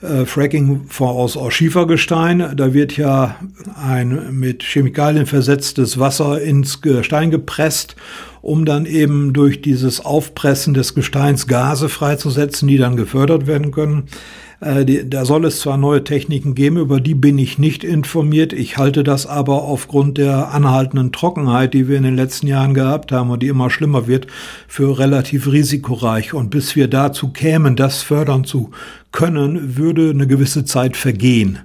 äh, 0.03 0.25
Fracking 0.25 0.81
aus, 1.00 1.38
aus 1.38 1.53
Schiefergestein. 1.53 2.55
Da 2.55 2.74
wird 2.74 2.98
ja 2.98 3.38
ein 3.81 4.38
mit 4.38 4.63
Chemikalien 4.63 5.25
versetztes 5.25 5.98
Wasser 5.98 6.41
ins 6.41 6.81
Gestein 6.81 7.31
gepresst, 7.31 7.95
um 8.41 8.65
dann 8.65 8.86
eben 8.86 9.33
durch 9.33 9.62
dieses 9.62 10.03
Aufpressen 10.03 10.74
des 10.74 10.93
Gesteins 10.93 11.48
Gase 11.48 11.89
freizusetzen, 11.89 12.67
die 12.67 12.77
dann 12.77 12.98
gefördert 12.98 13.48
werden 13.48 13.72
können. 13.72 14.03
Äh, 14.63 14.86
die, 14.86 15.10
da 15.10 15.25
soll 15.25 15.46
es 15.46 15.60
zwar 15.60 15.77
neue 15.77 16.03
Techniken 16.03 16.55
geben, 16.55 16.77
über 16.77 17.00
die 17.00 17.15
bin 17.15 17.38
ich 17.38 17.60
nicht 17.60 17.84
informiert. 17.84 18.53
Ich 18.53 18.77
halte 18.77 19.03
das 19.03 19.25
aber 19.25 19.63
aufgrund 19.63 20.17
der 20.17 20.51
anhaltenden 20.53 21.12
Trockenheit, 21.12 21.74
die 21.74 21.88
wir 21.88 21.98
in 21.98 22.03
den 22.03 22.15
letzten 22.15 22.48
Jahren 22.48 22.74
gehabt 22.74 23.12
haben 23.12 23.29
und 23.29 23.43
die 23.43 23.48
immer 23.48 23.70
schlimmer 23.70 24.08
wird, 24.08 24.27
für 24.67 24.98
relativ 24.98 25.51
risikoreich. 25.51 26.34
Und 26.34 26.50
bis 26.50 26.75
wir 26.75 26.88
dazu 26.88 27.29
kämen, 27.29 27.75
das 27.75 28.03
fördern 28.03 28.46
zu 28.46 28.72
können, 29.12 29.77
würde 29.77 30.10
eine 30.10 30.27
gewisse 30.27 30.65
Zeit 30.65 30.96
vergehen. 30.98 31.60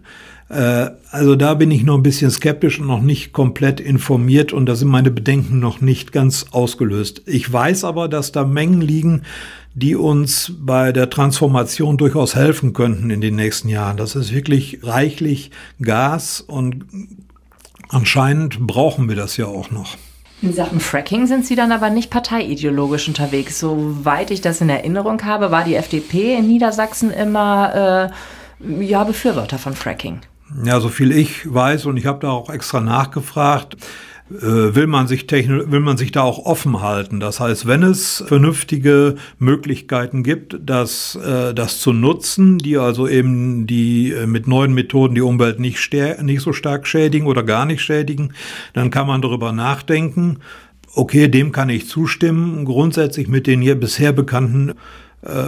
Äh, 0.49 0.91
also 1.11 1.37
da 1.37 1.55
bin 1.55 1.71
ich 1.71 1.85
noch 1.85 1.97
ein 1.97 2.03
bisschen 2.03 2.31
skeptisch 2.31 2.81
und 2.81 2.87
noch 2.87 3.03
nicht 3.03 3.33
komplett 3.33 3.81
informiert 3.81 4.53
und 4.53 4.67
da 4.67 4.75
sind 4.75 4.89
meine 4.89 5.11
Bedenken 5.11 5.59
noch 5.59 5.81
nicht 5.81 6.13
ganz 6.13 6.47
ausgelöst. 6.51 7.23
Ich 7.27 7.51
weiß 7.53 7.85
aber, 7.85 8.09
dass 8.09 8.33
da 8.33 8.45
Mengen 8.45 8.81
liegen, 8.81 9.23
die 9.75 9.95
uns 9.95 10.53
bei 10.59 10.93
der 10.93 11.11
Transformation 11.11 11.99
durchaus 11.99 12.35
helfen 12.35 12.73
könnten 12.73 13.11
in 13.11 13.21
den 13.21 13.37
nächsten 13.37 13.69
Jahren. 13.69 13.97
Das 13.97 14.17
ist 14.17 14.33
wirklich 14.33 14.81
reichlich 14.83 15.51
Gas 15.81 16.41
und 16.41 16.85
anscheinend 17.89 18.67
brauchen 18.67 19.09
wir 19.09 19.17
das 19.17 19.37
ja 19.37 19.47
auch 19.47 19.71
noch. 19.71 19.97
In 20.41 20.53
Sachen 20.53 20.79
Fracking 20.79 21.27
sind 21.27 21.47
Sie 21.47 21.57
dann 21.57 21.73
aber 21.73 21.91
nicht 21.91 22.11
parteiideologisch 22.11 23.09
unterwegs. 23.09 23.59
Soweit 23.59 24.31
ich 24.31 24.41
das 24.41 24.61
in 24.61 24.69
Erinnerung 24.69 25.25
habe, 25.25 25.51
war 25.51 25.65
die 25.65 25.75
FDP 25.75 26.37
in 26.37 26.47
Niedersachsen 26.47 27.11
immer 27.11 28.13
äh, 28.61 28.85
ja, 28.85 29.03
Befürworter 29.05 29.59
von 29.59 29.75
Fracking. 29.75 30.21
Ja, 30.65 30.81
so 30.81 30.89
viel 30.89 31.13
ich 31.13 31.53
weiß 31.53 31.87
und 31.87 31.97
ich 31.97 32.07
habe 32.07 32.21
da 32.21 32.31
auch 32.31 32.49
extra 32.49 32.81
nachgefragt, 32.81 33.77
äh, 34.31 34.75
will 34.75 34.87
man 34.87 35.07
sich 35.07 35.31
will 35.31 35.81
man 35.81 35.97
sich 35.97 36.13
da 36.13 36.23
auch 36.23 36.45
offen 36.47 36.81
halten. 36.81 37.21
Das 37.21 37.41
heißt, 37.41 37.67
wenn 37.67 37.83
es 37.83 38.25
vernünftige 38.27 39.17
Möglichkeiten 39.39 40.23
gibt, 40.23 40.59
das, 40.65 41.17
äh, 41.17 41.53
das 41.55 41.81
zu 41.81 41.93
nutzen, 41.93 42.59
die 42.59 42.79
also 42.79 43.07
eben 43.09 43.67
die 43.67 44.13
äh, 44.13 44.27
mit 44.27 44.47
neuen 44.47 44.73
Methoden 44.73 45.15
die 45.15 45.21
Umwelt 45.21 45.61
nicht, 45.61 45.79
nicht 46.23 46.41
so 46.41 46.53
stark 46.53 46.87
schädigen 46.87 47.27
oder 47.27 47.43
gar 47.43 47.67
nicht 47.67 47.83
schädigen, 47.83 48.33
dann 48.73 48.91
kann 48.91 49.07
man 49.07 49.23
darüber 49.23 49.53
nachdenken. 49.53 50.39
Okay, 50.95 51.29
dem 51.29 51.53
kann 51.53 51.69
ich 51.69 51.89
zustimmen. 51.89 52.65
Grundsätzlich 52.65 53.29
mit 53.29 53.47
den 53.47 53.61
hier 53.61 53.79
bisher 53.79 54.13
bekannten 54.13 54.73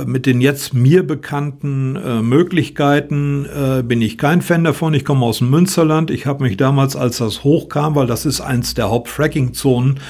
mit 0.04 0.26
den 0.26 0.40
jetzt 0.40 0.74
mir 0.74 1.06
bekannten 1.06 1.94
äh, 1.94 2.22
Möglichkeiten 2.22 3.46
äh, 3.46 3.82
bin 3.82 4.02
ich 4.02 4.18
kein 4.18 4.42
Fan 4.42 4.64
davon. 4.64 4.94
Ich 4.94 5.04
komme 5.04 5.24
aus 5.24 5.38
dem 5.38 5.50
Münsterland. 5.50 6.10
Ich 6.10 6.26
habe 6.26 6.42
mich 6.42 6.56
damals, 6.56 6.96
als 6.96 7.18
das 7.18 7.44
hochkam, 7.44 7.94
weil 7.94 8.08
das 8.08 8.26
ist 8.26 8.40
eins 8.40 8.74
der 8.74 8.90
Hauptfracking-Zonen, 8.90 10.00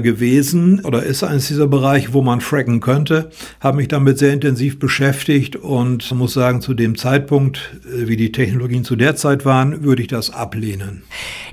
gewesen 0.00 0.84
oder 0.84 1.02
ist 1.02 1.22
eines 1.22 1.48
dieser 1.48 1.66
Bereiche, 1.66 2.12
wo 2.12 2.22
man 2.22 2.40
fracken 2.40 2.80
könnte, 2.80 3.30
habe 3.60 3.78
mich 3.78 3.88
damit 3.88 4.18
sehr 4.18 4.32
intensiv 4.32 4.78
beschäftigt 4.78 5.56
und 5.56 6.10
muss 6.12 6.34
sagen, 6.34 6.60
zu 6.60 6.74
dem 6.74 6.96
Zeitpunkt, 6.96 7.78
äh, 7.86 8.08
wie 8.08 8.16
die 8.16 8.32
Technologien 8.32 8.84
zu 8.84 8.96
der 8.96 9.16
Zeit 9.16 9.44
waren, 9.44 9.84
würde 9.84 10.02
ich 10.02 10.08
das 10.08 10.30
ablehnen. 10.30 11.02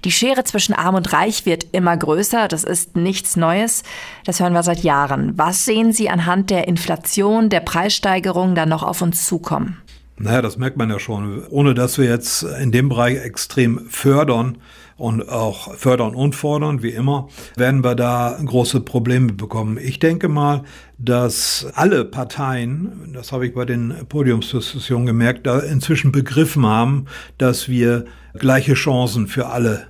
Die 0.03 0.11
Schere 0.11 0.43
zwischen 0.43 0.73
Arm 0.73 0.95
und 0.95 1.13
Reich 1.13 1.45
wird 1.45 1.67
immer 1.71 1.95
größer. 1.95 2.47
Das 2.47 2.63
ist 2.63 2.95
nichts 2.95 3.35
Neues. 3.35 3.83
Das 4.25 4.39
hören 4.39 4.53
wir 4.53 4.63
seit 4.63 4.83
Jahren. 4.83 5.33
Was 5.37 5.65
sehen 5.65 5.93
Sie 5.93 6.09
anhand 6.09 6.49
der 6.49 6.67
Inflation, 6.67 7.49
der 7.49 7.59
Preissteigerung 7.59 8.55
dann 8.55 8.69
noch 8.69 8.83
auf 8.83 9.01
uns 9.01 9.25
zukommen? 9.25 9.77
Naja, 10.17 10.41
das 10.41 10.57
merkt 10.57 10.77
man 10.77 10.89
ja 10.89 10.99
schon. 10.99 11.43
Ohne 11.49 11.73
dass 11.73 11.97
wir 11.97 12.05
jetzt 12.05 12.43
in 12.43 12.71
dem 12.71 12.89
Bereich 12.89 13.17
extrem 13.17 13.87
fördern, 13.89 14.57
und 15.01 15.27
auch 15.29 15.73
fördern 15.75 16.15
und 16.15 16.35
fordern, 16.35 16.83
wie 16.83 16.91
immer, 16.91 17.27
werden 17.55 17.83
wir 17.83 17.95
da 17.95 18.39
große 18.43 18.81
Probleme 18.81 19.33
bekommen. 19.33 19.77
Ich 19.81 19.99
denke 19.99 20.29
mal, 20.29 20.63
dass 20.97 21.67
alle 21.73 22.05
Parteien, 22.05 23.11
das 23.13 23.31
habe 23.31 23.47
ich 23.47 23.53
bei 23.53 23.65
den 23.65 23.93
Podiumsdiskussionen 24.07 25.07
gemerkt, 25.07 25.47
da 25.47 25.59
inzwischen 25.59 26.11
begriffen 26.11 26.65
haben, 26.65 27.05
dass 27.37 27.67
wir 27.67 28.05
gleiche 28.37 28.75
Chancen 28.75 29.27
für 29.27 29.47
alle 29.47 29.87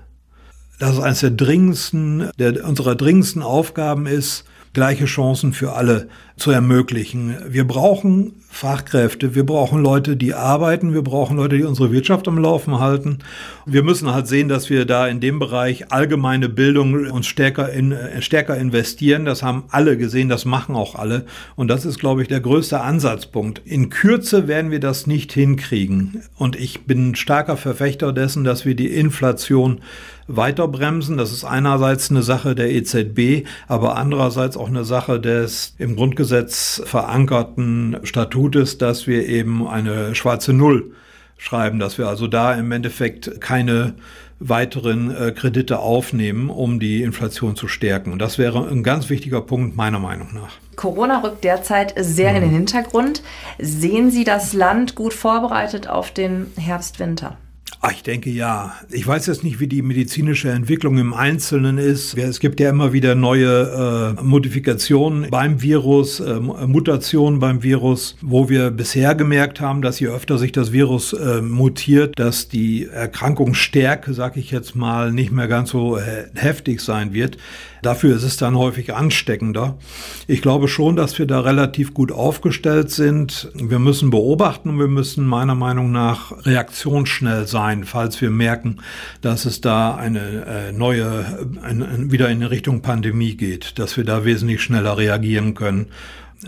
dass 0.80 0.94
es 0.94 1.00
eines 1.00 1.20
der 1.20 1.30
dringendsten, 1.30 2.32
der 2.40 2.68
unserer 2.68 2.96
dringendsten 2.96 3.44
Aufgaben 3.44 4.08
ist, 4.08 4.46
gleiche 4.74 5.06
Chancen 5.06 5.54
für 5.54 5.74
alle 5.74 6.10
zu 6.38 6.50
ermöglichen. 6.50 7.38
Wir 7.48 7.68
brauchen 7.68 8.34
Fachkräfte, 8.52 9.34
wir 9.34 9.46
brauchen 9.46 9.82
Leute, 9.82 10.18
die 10.18 10.34
arbeiten, 10.34 10.94
wir 10.94 11.02
brauchen 11.02 11.38
Leute, 11.38 11.58
die 11.58 11.64
unsere 11.64 11.92
Wirtschaft 11.92 12.28
am 12.28 12.38
Laufen 12.38 12.80
halten. 12.80 13.20
Wir 13.66 13.82
müssen 13.82 14.14
halt 14.14 14.28
sehen, 14.28 14.50
dass 14.50 14.70
wir 14.70 14.86
da 14.86 15.08
in 15.08 15.22
dem 15.22 15.40
Bereich 15.40 15.92
allgemeine 15.92 16.50
Bildung 16.50 17.10
uns 17.10 17.28
stärker, 17.28 17.72
in, 17.72 17.94
äh, 17.94 18.22
stärker 18.22 18.58
investieren. 18.58 19.26
Das 19.26 19.42
haben 19.42 19.64
alle 19.70 19.98
gesehen, 19.98 20.28
das 20.30 20.46
machen 20.46 20.76
auch 20.76 20.96
alle. 20.96 21.26
Und 21.56 21.70
das 21.70 21.86
ist, 21.86 21.98
glaube 21.98 22.22
ich, 22.22 22.28
der 22.28 22.42
größte 22.42 22.82
Ansatzpunkt. 22.82 23.62
In 23.66 23.90
Kürze 23.90 24.48
werden 24.48 24.70
wir 24.70 24.82
das 24.82 25.08
nicht 25.08 25.32
hinkriegen. 25.32 26.22
Und 26.38 26.56
ich 26.56 26.86
bin 26.86 27.16
starker 27.16 27.58
Verfechter 27.58 28.12
dessen, 28.12 28.44
dass 28.44 28.66
wir 28.66 28.76
die 28.76 28.94
Inflation 28.94 29.80
weiter 30.36 30.68
bremsen. 30.68 31.18
Das 31.18 31.32
ist 31.32 31.44
einerseits 31.44 32.10
eine 32.10 32.24
Sache 32.24 32.56
der 32.56 32.72
EZB, 32.72 33.48
aber 33.68 33.98
andererseits 33.98 34.58
auch 34.58 34.68
eine 34.68 34.84
Sache 34.84 35.20
des 35.20 35.76
im 35.78 35.96
Grundgesetz 35.96 36.82
verankerten 36.86 37.98
Statutes, 38.04 38.41
dass 38.50 39.08
wir 39.08 39.28
eben 39.28 39.68
eine 39.68 40.16
schwarze 40.16 40.54
Null 40.54 40.92
schreiben, 41.38 41.80
dass 41.80 41.98
wir 41.98 42.08
also 42.08 42.28
da 42.28 42.54
im 42.54 42.72
Endeffekt 42.72 43.42
keine 43.42 43.96
weiteren 44.40 45.16
äh, 45.16 45.32
Kredite 45.32 45.80
aufnehmen, 45.80 46.50
um 46.50 46.80
die 46.80 47.04
Inflation 47.04 47.56
zu 47.56 47.68
stärken. 47.68 48.12
Und 48.12 48.20
das 48.20 48.38
wäre 48.38 48.68
ein 48.68 48.84
ganz 48.84 49.10
wichtiger 49.10 49.42
Punkt 49.42 49.76
meiner 49.76 50.00
Meinung 50.00 50.34
nach. 50.34 50.54
Corona 50.76 51.20
rückt 51.20 51.44
derzeit 51.44 51.94
sehr 51.98 52.32
mhm. 52.32 52.36
in 52.38 52.42
den 52.44 52.52
Hintergrund. 52.52 53.22
Sehen 53.60 54.10
Sie 54.10 54.24
das 54.24 54.54
Land 54.54 54.96
gut 54.96 55.14
vorbereitet 55.14 55.88
auf 55.88 56.12
den 56.12 56.48
Herbst-Winter? 56.58 57.38
Ach, 57.80 57.92
ich 57.92 58.04
denke 58.04 58.30
ja. 58.30 58.76
Ich 58.92 59.08
weiß 59.08 59.26
jetzt 59.26 59.44
nicht, 59.44 59.60
wie 59.60 59.68
die 59.68 59.82
medizinische 59.82 60.50
Entwicklung 60.52 60.98
im 60.98 61.14
Einzelnen 61.14 61.78
ist. 61.78 62.16
Es 62.16 62.40
gibt 62.40 62.60
ja 62.60 62.70
immer 62.70 62.94
wieder 62.94 63.16
neue 63.16 64.16
äh, 64.20 64.22
Modifikationen 64.22 65.30
beim 65.32 65.62
Virus, 65.62 66.20
äh, 66.20 66.40
Mutationen 66.40 67.40
beim 67.40 67.64
Virus, 67.64 68.18
wo 68.22 68.50
wir 68.50 68.70
bisher 68.70 69.16
gemerkt 69.16 69.62
haben, 69.62 69.82
dass 69.82 70.00
je 70.00 70.10
öfter 70.10 70.38
sich 70.38 70.52
das 70.52 70.72
Virus 70.72 71.14
äh, 71.14 71.42
mutiert, 71.42 72.20
dass 72.20 72.50
die 72.50 72.86
Erkrankungsstärke, 72.86 74.14
sag 74.14 74.38
ich 74.38 74.52
jetzt 74.52 74.76
mal, 74.76 75.12
nicht 75.12 75.32
mehr 75.32 75.48
ganz 75.48 75.72
so 75.72 75.98
äh, 75.98 76.26
heftig 76.36 76.82
sein 76.82 77.14
wird. 77.14 77.38
Dafür 77.82 78.16
ist 78.16 78.24
es 78.24 78.38
dann 78.38 78.58
häufig 78.58 78.94
ansteckender. 78.94 79.78
Ich 80.28 80.42
glaube 80.42 80.68
schon, 80.68 80.96
dass 80.96 81.18
wir 81.18 81.26
da 81.26 81.42
relativ 81.42 81.94
gut 81.94 82.12
aufgestellt 82.12 82.92
sind. 82.92 83.52
Wir 83.56 83.80
müssen 83.80 84.10
beobachten 84.10 84.70
und 84.70 84.80
wir 84.80 84.88
müssen 84.88 85.26
meiner 85.26 85.56
Meinung 85.56 85.92
nach 85.92 86.46
reaktionsschnell 86.46 87.48
sein, 87.48 87.84
falls 87.84 88.22
wir 88.22 88.30
merken, 88.30 88.78
dass 89.22 89.46
es 89.46 89.62
da 89.62 89.96
eine 89.96 90.46
äh, 90.46 90.72
neue, 90.72 91.26
ein, 91.64 92.12
wieder 92.12 92.30
in 92.30 92.44
Richtung 92.44 92.82
Pandemie 92.82 93.36
geht, 93.36 93.80
dass 93.80 93.98
wir 93.98 94.04
da 94.04 94.26
wesentlich 94.26 94.62
schneller 94.62 94.98
reagieren 94.98 95.54
können 95.56 95.88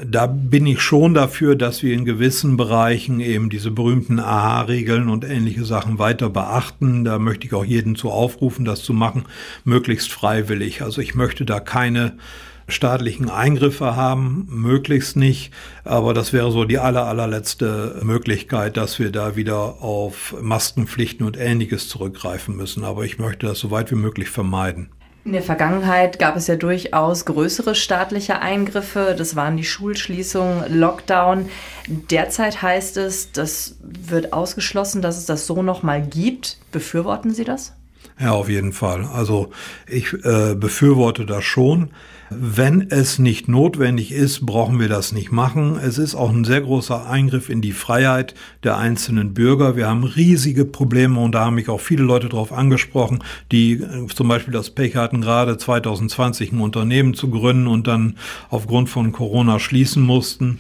da 0.02 0.26
bin 0.28 0.66
ich 0.66 0.82
schon 0.82 1.14
dafür, 1.14 1.56
dass 1.56 1.84
wir 1.84 1.94
in 1.94 2.06
gewissen 2.06 2.58
Bereichen 2.58 3.20
eben 3.20 3.50
diese 3.50 3.70
berühmten 3.70 4.20
AHA-Regeln 4.20 5.10
und 5.10 5.24
ähnliche 5.24 5.66
Sachen 5.66 6.00
weiter 6.00 6.30
beachten. 6.30 7.04
Da 7.04 7.20
möchte 7.20 7.46
ich 7.46 7.54
auch 7.54 7.66
jeden 7.66 7.96
zu 7.96 8.10
aufrufen, 8.10 8.66
das 8.66 8.82
zu 8.82 8.94
machen, 8.94 9.26
möglichst 9.64 10.12
freiwillig. 10.12 10.82
Also 10.82 11.02
ich 11.02 11.14
möchte 11.14 11.46
da 11.46 11.60
keine 11.60 12.18
staatlichen 12.68 13.30
Eingriffe 13.30 13.96
haben, 13.96 14.48
möglichst 14.50 15.16
nicht. 15.16 15.52
Aber 15.84 16.14
das 16.14 16.34
wäre 16.34 16.52
so 16.52 16.66
die 16.66 16.80
aller, 16.80 17.06
allerletzte 17.06 18.00
Möglichkeit, 18.04 18.78
dass 18.78 18.98
wir 18.98 19.12
da 19.12 19.36
wieder 19.36 19.82
auf 19.84 20.36
Maskenpflichten 20.42 21.26
und 21.26 21.38
ähnliches 21.38 21.88
zurückgreifen 21.90 22.56
müssen. 22.56 22.84
Aber 22.84 23.06
ich 23.06 23.20
möchte 23.20 23.46
das 23.46 23.60
so 23.60 23.70
weit 23.70 23.92
wie 23.92 23.96
möglich 23.96 24.30
vermeiden. 24.30 24.90
In 25.25 25.32
der 25.32 25.42
Vergangenheit 25.42 26.20
gab 26.20 26.36
es 26.36 26.48
ja 26.48 26.58
durchaus 26.58 27.24
größere 27.24 27.75
staatliche 27.75 28.39
Eingriffe. 28.39 29.15
Das 29.18 29.38
waren 29.38 29.56
die 29.56 29.63
Schulschließungen, 29.63 30.77
Lockdown. 30.77 31.50
Derzeit 31.88 32.62
heißt 32.62 32.98
es, 32.98 33.32
das 33.32 33.77
wird 33.82 34.34
ausgeschlossen, 34.34 35.01
dass 35.01 35.18
es 35.18 35.25
das 35.25 35.48
so 35.48 35.63
nochmal 35.63 36.01
gibt. 36.01 36.58
Befürworten 36.74 37.34
Sie 37.34 37.46
das? 37.46 37.74
Ja, 38.20 38.32
auf 38.32 38.50
jeden 38.50 38.74
Fall. 38.74 39.06
Also 39.06 39.51
ich 39.88 40.13
äh, 40.25 40.56
befürworte 40.56 41.25
das 41.25 41.46
schon. 41.46 41.92
Wenn 42.40 42.90
es 42.90 43.20
nicht 43.20 43.48
notwendig 43.48 44.12
ist, 44.12 44.46
brauchen 44.46 44.80
wir 44.80 44.90
das 44.90 45.12
nicht 45.12 45.32
machen. 45.32 45.78
Es 45.78 45.98
ist 45.98 46.16
auch 46.16 46.30
ein 46.30 46.44
sehr 46.44 46.62
großer 46.62 47.08
Eingriff 47.08 47.50
in 47.50 47.62
die 47.62 47.72
Freiheit 47.72 48.36
der 48.63 48.78
einzelnen 48.78 49.34
Bürger. 49.34 49.75
Wir 49.75 49.88
haben 49.88 50.04
riesige 50.04 50.66
Probleme 50.66 51.20
und 51.20 51.34
da 51.34 51.46
haben 51.46 51.56
mich 51.56 51.70
auch 51.70 51.80
viele 51.80 52.04
Leute 52.04 52.30
darauf 52.30 52.52
angesprochen, 52.52 53.24
die 53.52 53.74
äh, 53.74 54.08
zum 54.08 54.28
Beispiel 54.28 54.54
das 54.54 54.70
Pech 54.70 54.96
hatten, 54.96 55.22
gerade 55.22 55.58
2020 55.58 56.52
ein 56.52 56.62
Unternehmen 56.62 57.13
zu 57.13 57.30
gründen 57.30 57.68
und 57.68 57.88
dann 57.88 58.16
aufgrund 58.50 58.90
von 58.90 59.12
Corona 59.12 59.60
schließen 59.60 60.04
mussten. 60.04 60.60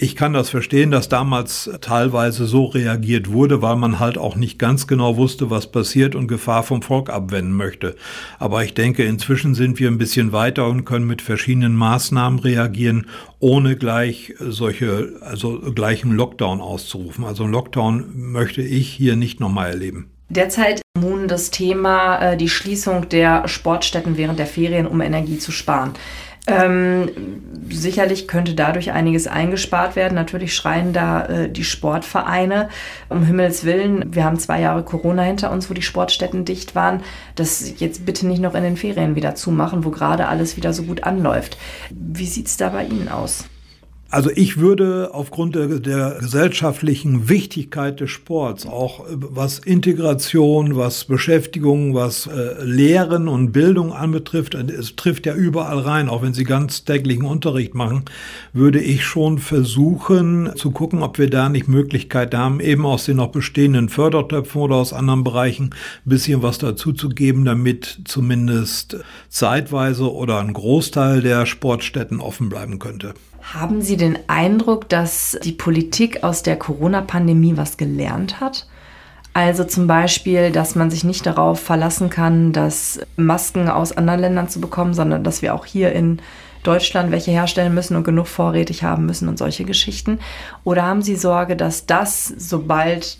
Ich 0.00 0.14
kann 0.14 0.32
das 0.32 0.48
verstehen, 0.48 0.92
dass 0.92 1.08
damals 1.08 1.68
teilweise 1.80 2.46
so 2.46 2.66
reagiert 2.66 3.32
wurde, 3.32 3.62
weil 3.62 3.74
man 3.74 3.98
halt 3.98 4.16
auch 4.16 4.36
nicht 4.36 4.56
ganz 4.56 4.86
genau 4.86 5.16
wusste, 5.16 5.50
was 5.50 5.72
passiert 5.72 6.14
und 6.14 6.28
Gefahr 6.28 6.62
vom 6.62 6.82
Volk 6.82 7.10
abwenden 7.10 7.50
möchte. 7.50 7.96
Aber 8.38 8.62
ich 8.62 8.74
denke, 8.74 9.02
inzwischen 9.02 9.56
sind 9.56 9.80
wir 9.80 9.90
ein 9.90 9.98
bisschen 9.98 10.30
weiter 10.30 10.68
und 10.68 10.84
können 10.84 11.08
mit 11.08 11.20
verschiedenen 11.20 11.74
Maßnahmen 11.74 12.38
reagieren, 12.38 13.08
ohne 13.40 13.74
gleich 13.74 14.34
solche, 14.38 15.14
also 15.20 15.58
gleich 15.74 16.04
einen 16.04 16.14
Lockdown 16.14 16.60
auszurufen. 16.60 17.24
Also 17.24 17.42
einen 17.42 17.52
Lockdown 17.52 18.04
möchte 18.14 18.62
ich 18.62 18.88
hier 18.88 19.16
nicht 19.16 19.40
nochmal 19.40 19.70
erleben. 19.70 20.12
Derzeit 20.28 20.80
Moon 20.96 21.26
das 21.26 21.50
Thema 21.50 22.18
äh, 22.18 22.36
die 22.36 22.48
Schließung 22.48 23.08
der 23.08 23.48
Sportstätten 23.48 24.16
während 24.16 24.38
der 24.38 24.46
Ferien, 24.46 24.86
um 24.86 25.00
Energie 25.00 25.38
zu 25.38 25.52
sparen. 25.52 25.94
Ähm, 26.48 27.10
sicherlich 27.70 28.28
könnte 28.28 28.54
dadurch 28.54 28.92
einiges 28.92 29.26
eingespart 29.26 29.96
werden. 29.96 30.14
Natürlich 30.14 30.54
schreien 30.54 30.92
da 30.92 31.26
äh, 31.26 31.50
die 31.50 31.64
Sportvereine. 31.64 32.68
Um 33.08 33.24
Himmels 33.24 33.64
Willen, 33.64 34.14
wir 34.14 34.24
haben 34.24 34.38
zwei 34.38 34.60
Jahre 34.60 34.82
Corona 34.82 35.22
hinter 35.22 35.50
uns, 35.50 35.68
wo 35.70 35.74
die 35.74 35.82
Sportstätten 35.82 36.44
dicht 36.44 36.74
waren. 36.74 37.02
Das 37.34 37.74
jetzt 37.78 38.06
bitte 38.06 38.26
nicht 38.26 38.40
noch 38.40 38.54
in 38.54 38.62
den 38.62 38.76
Ferien 38.76 39.14
wieder 39.16 39.34
zumachen, 39.34 39.84
wo 39.84 39.90
gerade 39.90 40.28
alles 40.28 40.56
wieder 40.56 40.72
so 40.72 40.84
gut 40.84 41.04
anläuft. 41.04 41.58
Wie 41.90 42.26
sieht 42.26 42.46
es 42.46 42.56
da 42.56 42.70
bei 42.70 42.84
Ihnen 42.84 43.08
aus? 43.08 43.44
Also 44.10 44.30
ich 44.34 44.56
würde 44.56 45.10
aufgrund 45.12 45.54
der, 45.54 45.66
der, 45.80 46.16
gesellschaftlichen 46.18 47.28
Wichtigkeit 47.28 48.00
des 48.00 48.08
Sports, 48.10 48.64
auch 48.64 49.00
äh, 49.00 49.10
was 49.10 49.58
Integration, 49.58 50.76
was 50.76 51.04
Beschäftigung, 51.04 51.94
was 51.94 52.26
äh, 52.26 52.64
Lehren 52.64 53.28
und 53.28 53.52
Bildung 53.52 53.92
anbetrifft, 53.92 54.54
äh, 54.54 54.62
es 54.62 54.96
trifft 54.96 55.26
ja 55.26 55.34
überall 55.34 55.80
rein, 55.80 56.08
auch 56.08 56.22
wenn 56.22 56.32
Sie 56.32 56.44
ganz 56.44 56.86
täglichen 56.86 57.26
Unterricht 57.26 57.74
machen, 57.74 58.06
würde 58.54 58.80
ich 58.80 59.04
schon 59.04 59.38
versuchen 59.38 60.52
zu 60.56 60.70
gucken, 60.70 61.02
ob 61.02 61.18
wir 61.18 61.28
da 61.28 61.50
nicht 61.50 61.68
Möglichkeiten 61.68 62.38
haben, 62.38 62.60
eben 62.60 62.86
aus 62.86 63.04
den 63.04 63.18
noch 63.18 63.28
bestehenden 63.28 63.90
Fördertöpfen 63.90 64.62
oder 64.62 64.76
aus 64.76 64.94
anderen 64.94 65.22
Bereichen 65.22 65.66
ein 65.66 66.08
bisschen 66.08 66.42
was 66.42 66.56
dazu 66.56 66.94
zu 66.94 67.10
geben, 67.10 67.44
damit 67.44 68.00
zumindest 68.06 68.96
zeitweise 69.28 70.10
oder 70.10 70.38
ein 70.38 70.54
Großteil 70.54 71.20
der 71.20 71.44
Sportstätten 71.44 72.20
offen 72.20 72.48
bleiben 72.48 72.78
könnte. 72.78 73.12
Haben 73.42 73.82
Sie 73.82 73.96
den 73.96 74.18
Eindruck, 74.26 74.88
dass 74.88 75.38
die 75.42 75.52
Politik 75.52 76.22
aus 76.22 76.42
der 76.42 76.56
Corona-Pandemie 76.56 77.56
was 77.56 77.76
gelernt 77.76 78.40
hat? 78.40 78.66
Also 79.32 79.64
zum 79.64 79.86
Beispiel, 79.86 80.50
dass 80.50 80.74
man 80.74 80.90
sich 80.90 81.04
nicht 81.04 81.24
darauf 81.24 81.60
verlassen 81.60 82.10
kann, 82.10 82.52
dass 82.52 83.00
Masken 83.16 83.68
aus 83.68 83.96
anderen 83.96 84.20
Ländern 84.20 84.48
zu 84.48 84.60
bekommen, 84.60 84.94
sondern 84.94 85.22
dass 85.22 85.42
wir 85.42 85.54
auch 85.54 85.64
hier 85.64 85.92
in 85.92 86.20
Deutschland 86.64 87.12
welche 87.12 87.30
herstellen 87.30 87.74
müssen 87.74 87.96
und 87.96 88.04
genug 88.04 88.26
vorrätig 88.26 88.82
haben 88.82 89.06
müssen 89.06 89.28
und 89.28 89.38
solche 89.38 89.64
Geschichten? 89.64 90.18
Oder 90.64 90.82
haben 90.82 91.02
Sie 91.02 91.16
Sorge, 91.16 91.56
dass 91.56 91.86
das, 91.86 92.26
sobald 92.36 93.18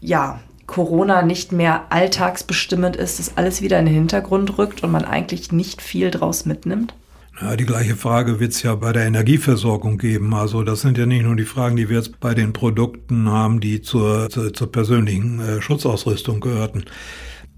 ja, 0.00 0.40
Corona 0.66 1.22
nicht 1.22 1.52
mehr 1.52 1.82
alltagsbestimmend 1.90 2.96
ist, 2.96 3.18
dass 3.18 3.36
alles 3.36 3.62
wieder 3.62 3.78
in 3.78 3.86
den 3.86 3.94
Hintergrund 3.94 4.58
rückt 4.58 4.82
und 4.82 4.90
man 4.90 5.04
eigentlich 5.04 5.52
nicht 5.52 5.80
viel 5.80 6.10
draus 6.10 6.44
mitnimmt? 6.44 6.94
Ja, 7.42 7.56
die 7.56 7.66
gleiche 7.66 7.96
Frage 7.96 8.38
wird 8.38 8.52
es 8.52 8.62
ja 8.62 8.76
bei 8.76 8.92
der 8.92 9.04
Energieversorgung 9.04 9.98
geben. 9.98 10.32
Also 10.32 10.62
das 10.62 10.82
sind 10.82 10.96
ja 10.96 11.06
nicht 11.06 11.24
nur 11.24 11.34
die 11.34 11.44
Fragen, 11.44 11.74
die 11.74 11.88
wir 11.88 11.96
jetzt 11.96 12.20
bei 12.20 12.34
den 12.34 12.52
Produkten 12.52 13.28
haben, 13.28 13.58
die 13.58 13.82
zur, 13.82 14.30
zur, 14.30 14.54
zur 14.54 14.70
persönlichen 14.70 15.40
äh, 15.40 15.60
Schutzausrüstung 15.60 16.38
gehörten. 16.38 16.84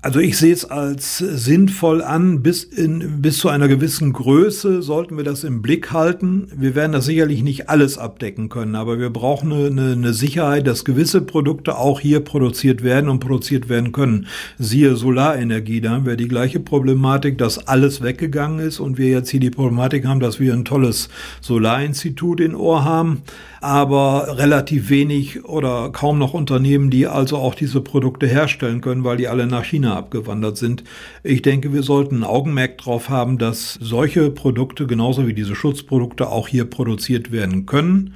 Also 0.05 0.21
ich 0.21 0.37
sehe 0.37 0.53
es 0.53 0.67
als 0.67 1.17
sinnvoll 1.17 2.03
an, 2.03 2.43
bis, 2.43 2.63
in, 2.63 3.23
bis 3.23 3.39
zu 3.39 3.49
einer 3.49 3.69
gewissen 3.69 4.13
Größe 4.13 4.83
sollten 4.83 5.17
wir 5.17 5.25
das 5.25 5.45
im 5.45 5.63
Blick 5.63 5.93
halten. 5.93 6.47
Wir 6.55 6.75
werden 6.75 6.93
das 6.93 7.07
sicherlich 7.07 7.43
nicht 7.43 7.71
alles 7.71 7.97
abdecken 7.97 8.51
können, 8.51 8.75
aber 8.75 8.99
wir 8.99 9.09
brauchen 9.09 9.51
eine, 9.51 9.93
eine 9.93 10.13
Sicherheit, 10.13 10.67
dass 10.67 10.85
gewisse 10.85 11.23
Produkte 11.23 11.79
auch 11.79 12.01
hier 12.01 12.21
produziert 12.21 12.83
werden 12.83 13.09
und 13.09 13.21
produziert 13.21 13.71
werden 13.71 13.93
können. 13.93 14.27
Siehe 14.59 14.95
Solarenergie, 14.95 15.81
da 15.81 15.93
haben 15.93 16.05
wir 16.05 16.17
die 16.17 16.29
gleiche 16.29 16.61
Problematik, 16.61 17.39
dass 17.39 17.67
alles 17.67 18.03
weggegangen 18.03 18.59
ist 18.59 18.81
und 18.81 18.99
wir 18.99 19.09
jetzt 19.09 19.31
hier 19.31 19.41
die 19.41 19.49
Problematik 19.49 20.05
haben, 20.05 20.21
dass 20.21 20.39
wir 20.39 20.53
ein 20.53 20.67
tolles 20.67 21.09
Solarinstitut 21.41 22.41
in 22.41 22.55
Ohr 22.55 22.85
haben 22.85 23.23
aber 23.65 24.37
relativ 24.37 24.91
wenig 24.91 25.47
oder 25.47 25.89
kaum 25.91 26.19
noch 26.19 26.35
Unternehmen, 26.35 26.91
die 26.91 27.07
also 27.07 27.39
auch 27.39 27.55
diese 27.55 27.81
Produkte 27.81 28.27
herstellen 28.27 28.83
können, 28.83 29.05
weil 29.05 29.17
die 29.17 29.27
alle 29.27 29.47
nach 29.47 29.65
China 29.65 29.94
abgewandert 29.95 30.57
sind. 30.57 30.85
Ich 31.23 31.43
denke, 31.43 31.73
wir 31.73 31.83
sollten 31.83 32.19
ein 32.19 32.25
Augenmerk 32.25 32.79
darauf 32.79 33.09
haben, 33.09 33.39
dass 33.39 33.75
solche 33.81 34.31
Produkte 34.31 34.87
genauso 34.87 35.27
wie 35.27 35.35
diese 35.35 35.55
Schutzprodukte 35.55 36.29
auch 36.29 36.49
hier 36.49 36.65
produziert 36.65 37.33
werden 37.33 37.67
können. 37.67 38.15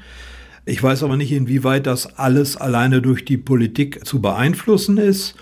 Ich 0.64 0.82
weiß 0.82 1.02
aber 1.02 1.16
nicht, 1.16 1.32
inwieweit 1.32 1.87
das 1.87 2.18
alles 2.18 2.56
alleine 2.58 3.00
durch 3.00 3.25
die 3.25 3.38
Politik 3.38 4.04
zu 4.04 4.20
beeinflussen 4.20 4.99
ist. 4.99 5.35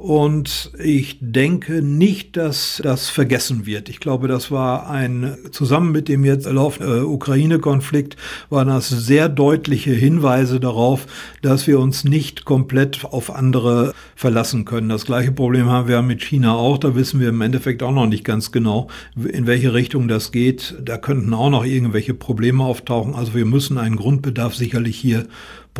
Und 0.00 0.72
ich 0.82 1.18
denke 1.20 1.82
nicht, 1.82 2.38
dass 2.38 2.80
das 2.82 3.10
vergessen 3.10 3.66
wird. 3.66 3.90
Ich 3.90 4.00
glaube, 4.00 4.28
das 4.28 4.50
war 4.50 4.88
ein, 4.88 5.36
zusammen 5.50 5.92
mit 5.92 6.08
dem 6.08 6.24
jetzt 6.24 6.50
laufenden 6.50 7.00
äh, 7.00 7.02
Ukraine-Konflikt, 7.02 8.16
waren 8.48 8.68
das 8.68 8.88
sehr 8.88 9.28
deutliche 9.28 9.92
Hinweise 9.92 10.58
darauf, 10.58 11.06
dass 11.42 11.66
wir 11.66 11.78
uns 11.78 12.04
nicht 12.04 12.46
komplett 12.46 13.04
auf 13.04 13.30
andere 13.30 13.92
verlassen 14.16 14.64
können. 14.64 14.88
Das 14.88 15.04
gleiche 15.04 15.32
Problem 15.32 15.66
haben 15.66 15.86
wir 15.86 16.00
mit 16.00 16.22
China 16.22 16.54
auch. 16.54 16.78
Da 16.78 16.94
wissen 16.94 17.20
wir 17.20 17.28
im 17.28 17.42
Endeffekt 17.42 17.82
auch 17.82 17.92
noch 17.92 18.06
nicht 18.06 18.24
ganz 18.24 18.52
genau, 18.52 18.88
in 19.22 19.46
welche 19.46 19.74
Richtung 19.74 20.08
das 20.08 20.32
geht. 20.32 20.76
Da 20.82 20.96
könnten 20.96 21.34
auch 21.34 21.50
noch 21.50 21.66
irgendwelche 21.66 22.14
Probleme 22.14 22.64
auftauchen. 22.64 23.14
Also 23.14 23.34
wir 23.34 23.44
müssen 23.44 23.76
einen 23.76 23.96
Grundbedarf 23.96 24.54
sicherlich 24.54 24.96
hier 24.96 25.26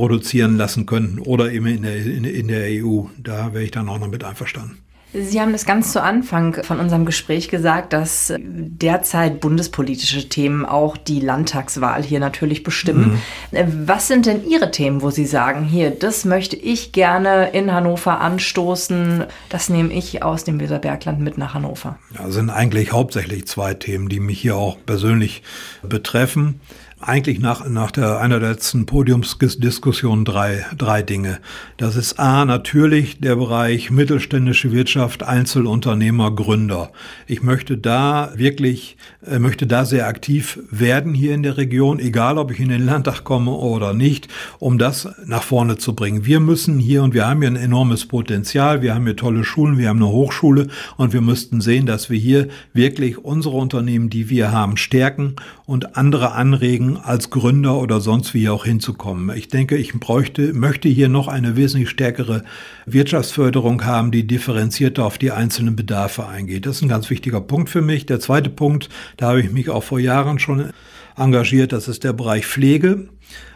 produzieren 0.00 0.56
lassen 0.56 0.86
können 0.86 1.18
oder 1.18 1.52
eben 1.52 1.66
in 1.66 1.82
der, 1.82 1.94
in, 1.94 2.24
in 2.24 2.48
der 2.48 2.82
EU. 2.82 3.02
Da 3.18 3.52
wäre 3.52 3.64
ich 3.64 3.70
dann 3.70 3.86
auch 3.90 3.98
noch 3.98 4.08
mit 4.08 4.24
einverstanden. 4.24 4.78
Sie 5.12 5.40
haben 5.40 5.52
das 5.52 5.66
ganz 5.66 5.92
zu 5.92 6.00
Anfang 6.00 6.62
von 6.62 6.78
unserem 6.78 7.04
Gespräch 7.04 7.48
gesagt, 7.48 7.92
dass 7.92 8.32
derzeit 8.38 9.40
bundespolitische 9.40 10.28
Themen 10.28 10.64
auch 10.64 10.96
die 10.96 11.18
Landtagswahl 11.18 12.02
hier 12.02 12.20
natürlich 12.20 12.62
bestimmen. 12.62 13.20
Mhm. 13.50 13.86
Was 13.86 14.06
sind 14.06 14.24
denn 14.26 14.48
Ihre 14.48 14.70
Themen, 14.70 15.02
wo 15.02 15.10
Sie 15.10 15.26
sagen, 15.26 15.64
hier, 15.64 15.90
das 15.90 16.24
möchte 16.24 16.54
ich 16.56 16.92
gerne 16.92 17.50
in 17.50 17.72
Hannover 17.72 18.20
anstoßen, 18.20 19.24
das 19.48 19.68
nehme 19.68 19.92
ich 19.92 20.22
aus 20.22 20.44
dem 20.44 20.60
Weserbergland 20.60 21.20
mit 21.20 21.36
nach 21.36 21.54
Hannover? 21.54 21.98
Ja, 22.16 22.30
sind 22.30 22.48
eigentlich 22.48 22.92
hauptsächlich 22.92 23.48
zwei 23.48 23.74
Themen, 23.74 24.08
die 24.08 24.20
mich 24.20 24.40
hier 24.40 24.56
auch 24.56 24.78
persönlich 24.86 25.42
betreffen 25.82 26.60
eigentlich 27.00 27.40
nach, 27.40 27.66
nach 27.66 27.90
der, 27.90 28.20
einer 28.20 28.40
der 28.40 28.50
letzten 28.50 28.84
Podiumsdiskussionen 28.84 30.24
drei, 30.24 30.66
drei 30.76 31.02
Dinge. 31.02 31.38
Das 31.78 31.96
ist 31.96 32.18
A, 32.18 32.44
natürlich 32.44 33.20
der 33.20 33.36
Bereich 33.36 33.90
mittelständische 33.90 34.70
Wirtschaft, 34.70 35.22
Einzelunternehmer, 35.22 36.30
Gründer. 36.30 36.92
Ich 37.26 37.42
möchte 37.42 37.78
da 37.78 38.32
wirklich, 38.36 38.98
äh, 39.26 39.38
möchte 39.38 39.66
da 39.66 39.86
sehr 39.86 40.08
aktiv 40.08 40.58
werden 40.70 41.14
hier 41.14 41.34
in 41.34 41.42
der 41.42 41.56
Region, 41.56 41.98
egal 42.00 42.36
ob 42.36 42.50
ich 42.50 42.60
in 42.60 42.68
den 42.68 42.84
Landtag 42.84 43.24
komme 43.24 43.52
oder 43.52 43.94
nicht, 43.94 44.28
um 44.58 44.76
das 44.76 45.08
nach 45.24 45.42
vorne 45.42 45.78
zu 45.78 45.94
bringen. 45.94 46.26
Wir 46.26 46.40
müssen 46.40 46.78
hier, 46.78 47.02
und 47.02 47.14
wir 47.14 47.26
haben 47.26 47.40
hier 47.40 47.50
ein 47.50 47.56
enormes 47.56 48.06
Potenzial, 48.06 48.82
wir 48.82 48.94
haben 48.94 49.04
hier 49.04 49.16
tolle 49.16 49.44
Schulen, 49.44 49.78
wir 49.78 49.88
haben 49.88 50.02
eine 50.02 50.12
Hochschule 50.12 50.68
und 50.98 51.14
wir 51.14 51.22
müssten 51.22 51.62
sehen, 51.62 51.86
dass 51.86 52.10
wir 52.10 52.18
hier 52.18 52.48
wirklich 52.74 53.16
unsere 53.16 53.56
Unternehmen, 53.56 54.10
die 54.10 54.28
wir 54.28 54.52
haben, 54.52 54.76
stärken 54.76 55.36
und 55.64 55.96
andere 55.96 56.32
anregen, 56.32 56.89
als 56.96 57.30
Gründer 57.30 57.78
oder 57.78 58.00
sonst 58.00 58.34
wie 58.34 58.48
auch 58.48 58.64
hinzukommen. 58.64 59.36
Ich 59.36 59.48
denke, 59.48 59.76
ich 59.76 59.92
bräuchte, 59.92 60.52
möchte 60.52 60.88
hier 60.88 61.08
noch 61.08 61.28
eine 61.28 61.56
wesentlich 61.56 61.90
stärkere 61.90 62.44
Wirtschaftsförderung 62.86 63.84
haben, 63.84 64.10
die 64.10 64.26
differenzierter 64.26 65.04
auf 65.04 65.18
die 65.18 65.30
einzelnen 65.30 65.76
Bedarfe 65.76 66.26
eingeht. 66.26 66.66
Das 66.66 66.76
ist 66.76 66.82
ein 66.82 66.88
ganz 66.88 67.10
wichtiger 67.10 67.40
Punkt 67.40 67.70
für 67.70 67.82
mich. 67.82 68.06
Der 68.06 68.20
zweite 68.20 68.50
Punkt, 68.50 68.88
da 69.16 69.28
habe 69.28 69.40
ich 69.40 69.50
mich 69.50 69.68
auch 69.70 69.84
vor 69.84 69.98
Jahren 69.98 70.38
schon 70.38 70.70
engagiert, 71.16 71.72
das 71.72 71.88
ist 71.88 72.04
der 72.04 72.12
Bereich 72.12 72.46
Pflege. 72.46 73.08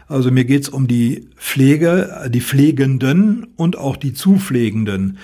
Also 0.07 0.29
mir 0.29 0.45
geht's 0.45 0.69
um 0.69 0.87
die 0.87 1.29
Pflege, 1.35 2.29
die 2.29 2.41
Pflegenden 2.41 3.47
und 3.55 3.77
auch 3.77 3.97
die 3.97 4.13
Zupflegenden. 4.13 5.17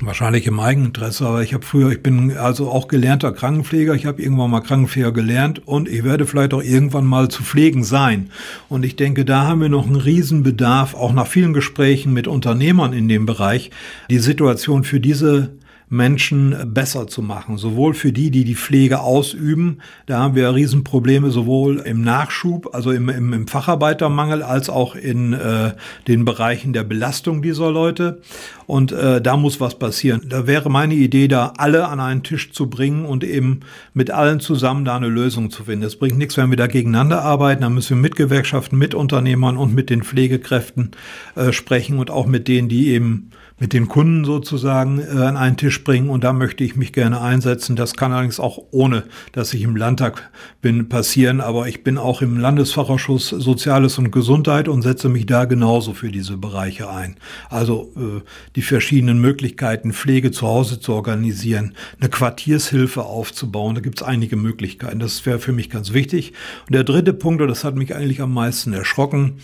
Wahrscheinlich 0.00 0.46
im 0.46 0.60
Eigeninteresse, 0.60 1.26
aber 1.26 1.42
ich 1.42 1.54
habe 1.54 1.64
früher, 1.64 1.90
ich 1.90 2.02
bin 2.02 2.36
also 2.36 2.70
auch 2.70 2.86
gelernter 2.86 3.32
Krankenpfleger, 3.32 3.94
ich 3.94 4.04
habe 4.04 4.20
irgendwann 4.20 4.50
mal 4.50 4.60
Krankenpfleger 4.60 5.10
gelernt 5.10 5.66
und 5.66 5.88
ich 5.88 6.04
werde 6.04 6.26
vielleicht 6.26 6.52
auch 6.52 6.62
irgendwann 6.62 7.06
mal 7.06 7.28
zu 7.30 7.42
pflegen 7.42 7.82
sein. 7.82 8.28
Und 8.68 8.84
ich 8.84 8.96
denke, 8.96 9.24
da 9.24 9.44
haben 9.44 9.62
wir 9.62 9.70
noch 9.70 9.86
einen 9.86 9.96
Riesenbedarf, 9.96 10.94
auch 10.94 11.14
nach 11.14 11.26
vielen 11.26 11.54
Gesprächen 11.54 12.12
mit 12.12 12.28
Unternehmern 12.28 12.92
in 12.92 13.08
dem 13.08 13.24
Bereich, 13.24 13.70
die 14.10 14.18
Situation 14.18 14.84
für 14.84 15.00
diese 15.00 15.52
Menschen 15.88 16.74
besser 16.74 17.06
zu 17.06 17.22
machen. 17.22 17.58
Sowohl 17.58 17.94
für 17.94 18.12
die, 18.12 18.30
die 18.30 18.44
die 18.44 18.56
Pflege 18.56 19.00
ausüben, 19.00 19.78
da 20.06 20.18
haben 20.18 20.34
wir 20.34 20.52
Riesenprobleme 20.52 21.30
sowohl 21.30 21.78
im 21.78 22.02
Nachschub, 22.02 22.74
also 22.74 22.90
im, 22.90 23.08
im, 23.08 23.32
im 23.32 23.46
Facharbeitermangel, 23.46 24.42
als 24.42 24.68
auch 24.68 24.96
in 24.96 25.32
äh, 25.32 25.74
den 26.08 26.24
Bereichen 26.24 26.72
der 26.72 26.82
Belastung 26.82 27.40
dieser 27.40 27.70
Leute. 27.70 28.20
Und 28.66 28.92
äh, 28.92 29.20
da 29.20 29.36
muss 29.36 29.60
was 29.60 29.78
passieren. 29.78 30.22
Da 30.28 30.46
wäre 30.46 30.70
meine 30.70 30.94
Idee, 30.94 31.28
da 31.28 31.52
alle 31.56 31.88
an 31.88 32.00
einen 32.00 32.22
Tisch 32.22 32.52
zu 32.52 32.68
bringen 32.68 33.04
und 33.04 33.24
eben 33.24 33.60
mit 33.94 34.10
allen 34.10 34.40
zusammen 34.40 34.84
da 34.84 34.96
eine 34.96 35.08
Lösung 35.08 35.50
zu 35.50 35.64
finden. 35.64 35.84
Es 35.84 35.96
bringt 35.96 36.18
nichts, 36.18 36.36
wenn 36.36 36.50
wir 36.50 36.56
da 36.56 36.66
gegeneinander 36.66 37.22
arbeiten. 37.22 37.62
Da 37.62 37.70
müssen 37.70 37.96
wir 37.96 38.02
mit 38.02 38.16
Gewerkschaften, 38.16 38.76
mit 38.76 38.94
Unternehmern 38.94 39.56
und 39.56 39.74
mit 39.74 39.90
den 39.90 40.02
Pflegekräften 40.02 40.90
äh, 41.36 41.52
sprechen 41.52 41.98
und 41.98 42.10
auch 42.10 42.26
mit 42.26 42.48
denen, 42.48 42.68
die 42.68 42.88
eben 42.88 43.30
mit 43.58 43.72
den 43.72 43.88
Kunden 43.88 44.24
sozusagen 44.24 45.00
äh, 45.00 45.22
an 45.22 45.36
einen 45.36 45.56
Tisch 45.56 45.82
bringen. 45.82 46.10
Und 46.10 46.24
da 46.24 46.32
möchte 46.32 46.62
ich 46.62 46.76
mich 46.76 46.92
gerne 46.92 47.20
einsetzen. 47.22 47.74
Das 47.74 47.94
kann 47.94 48.12
allerdings 48.12 48.38
auch 48.38 48.58
ohne, 48.70 49.04
dass 49.32 49.54
ich 49.54 49.62
im 49.62 49.76
Landtag 49.76 50.30
bin, 50.60 50.88
passieren. 50.88 51.40
Aber 51.40 51.66
ich 51.66 51.82
bin 51.82 51.96
auch 51.96 52.20
im 52.20 52.38
Landesfachausschuss 52.38 53.30
Soziales 53.30 53.98
und 53.98 54.10
Gesundheit 54.10 54.68
und 54.68 54.82
setze 54.82 55.08
mich 55.08 55.24
da 55.24 55.46
genauso 55.46 55.94
für 55.94 56.10
diese 56.10 56.36
Bereiche 56.36 56.90
ein. 56.90 57.16
Also 57.48 57.92
äh, 57.96 58.20
die 58.56 58.62
verschiedenen 58.62 59.20
Möglichkeiten, 59.20 59.92
Pflege 59.92 60.30
zu 60.30 60.46
Hause 60.46 60.80
zu 60.80 60.94
organisieren, 60.94 61.74
eine 62.00 62.08
Quartiershilfe 62.08 63.04
aufzubauen. 63.04 63.74
Da 63.74 63.82
gibt 63.82 64.00
es 64.00 64.06
einige 64.06 64.36
Möglichkeiten. 64.36 64.98
Das 64.98 65.24
wäre 65.26 65.38
für 65.38 65.52
mich 65.52 65.70
ganz 65.70 65.92
wichtig. 65.92 66.32
Und 66.66 66.74
der 66.74 66.84
dritte 66.84 67.12
Punkt, 67.12 67.42
und 67.42 67.48
das 67.48 67.64
hat 67.64 67.76
mich 67.76 67.94
eigentlich 67.94 68.22
am 68.22 68.32
meisten 68.32 68.72
erschrocken. 68.72 69.34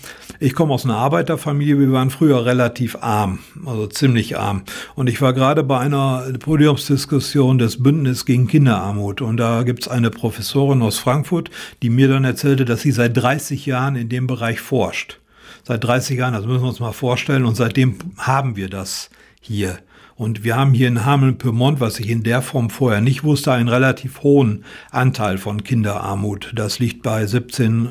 Ich 0.40 0.54
komme 0.54 0.72
aus 0.72 0.84
einer 0.84 0.96
Arbeiterfamilie. 0.96 1.78
Wir 1.78 1.92
waren 1.92 2.10
früher 2.10 2.44
relativ 2.46 2.96
arm. 3.00 3.40
Also 3.66 3.86
ziemlich 3.86 4.38
arm. 4.38 4.62
Und 4.94 5.08
ich 5.08 5.20
war 5.20 5.34
gerade 5.34 5.62
bei 5.62 5.78
einer 5.78 6.24
Podiumsdiskussion 6.40 7.58
des 7.58 7.82
Bündnis 7.82 8.24
gegen 8.24 8.48
Kinderarmut. 8.48 9.20
Und 9.20 9.36
da 9.36 9.62
gibt's 9.62 9.88
eine 9.88 10.10
Professorin 10.10 10.82
aus 10.82 10.98
Frankfurt, 10.98 11.50
die 11.82 11.90
mir 11.90 12.08
dann 12.08 12.24
erzählte, 12.24 12.64
dass 12.64 12.80
sie 12.80 12.92
seit 12.92 13.16
30 13.16 13.66
Jahren 13.66 13.94
in 13.94 14.08
dem 14.08 14.26
Bereich 14.26 14.60
forscht. 14.60 15.18
Seit 15.64 15.84
30 15.84 16.18
Jahren, 16.18 16.34
das 16.34 16.44
müssen 16.44 16.62
wir 16.62 16.68
uns 16.68 16.80
mal 16.80 16.92
vorstellen. 16.92 17.44
Und 17.44 17.54
seitdem 17.54 17.96
haben 18.18 18.56
wir 18.56 18.68
das 18.68 19.10
hier. 19.40 19.78
Und 20.14 20.44
wir 20.44 20.56
haben 20.56 20.74
hier 20.74 20.88
in 20.88 21.04
Hameln-Pyrmont, 21.04 21.80
was 21.80 21.98
ich 21.98 22.08
in 22.08 22.22
der 22.22 22.42
Form 22.42 22.70
vorher 22.70 23.00
nicht 23.00 23.24
wusste, 23.24 23.52
einen 23.52 23.68
relativ 23.68 24.22
hohen 24.22 24.64
Anteil 24.90 25.38
von 25.38 25.64
Kinderarmut. 25.64 26.52
Das 26.54 26.78
liegt 26.78 27.02
bei 27.02 27.26
17 27.26 27.86
äh, 27.86 27.88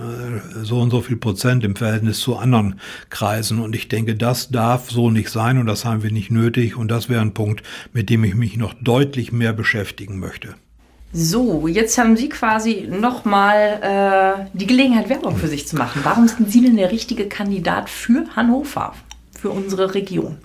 so 0.64 0.80
und 0.80 0.92
so 0.92 1.02
viel 1.02 1.18
Prozent 1.18 1.64
im 1.64 1.76
Verhältnis 1.76 2.20
zu 2.20 2.38
anderen 2.38 2.80
Kreisen. 3.10 3.60
Und 3.60 3.76
ich 3.76 3.88
denke, 3.88 4.16
das 4.16 4.50
darf 4.50 4.92
so 4.92 5.10
nicht 5.10 5.30
sein 5.30 5.58
und 5.58 5.66
das 5.66 5.84
haben 5.84 6.04
wir 6.04 6.12
nicht 6.12 6.32
nötig. 6.32 6.78
Und 6.78 6.90
das 6.90 7.10
wäre 7.10 7.22
ein 7.22 7.34
Punkt, 7.34 7.64
mit 7.92 8.10
dem 8.10 8.24
ich 8.24 8.36
mich 8.36 8.56
noch 8.56 8.76
deutlich 8.80 9.32
mehr 9.32 9.54
beschäftigen 9.54 10.20
möchte. 10.20 10.56
So, 11.14 11.68
jetzt 11.68 11.98
haben 11.98 12.16
Sie 12.16 12.30
quasi 12.30 12.88
nochmal 12.90 13.80
äh, 13.82 14.46
die 14.54 14.66
Gelegenheit, 14.66 15.10
Werbung 15.10 15.36
für 15.36 15.48
sich 15.48 15.68
zu 15.68 15.76
machen. 15.76 16.02
Warum 16.04 16.28
sind 16.30 16.50
Sie 16.50 16.62
denn 16.62 16.78
der 16.78 16.92
richtige 16.92 17.28
Kandidat 17.28 17.90
für 17.90 18.26
Hannover, 18.36 18.94
für 19.38 19.50
unsere 19.50 19.94
Region? 19.94 20.38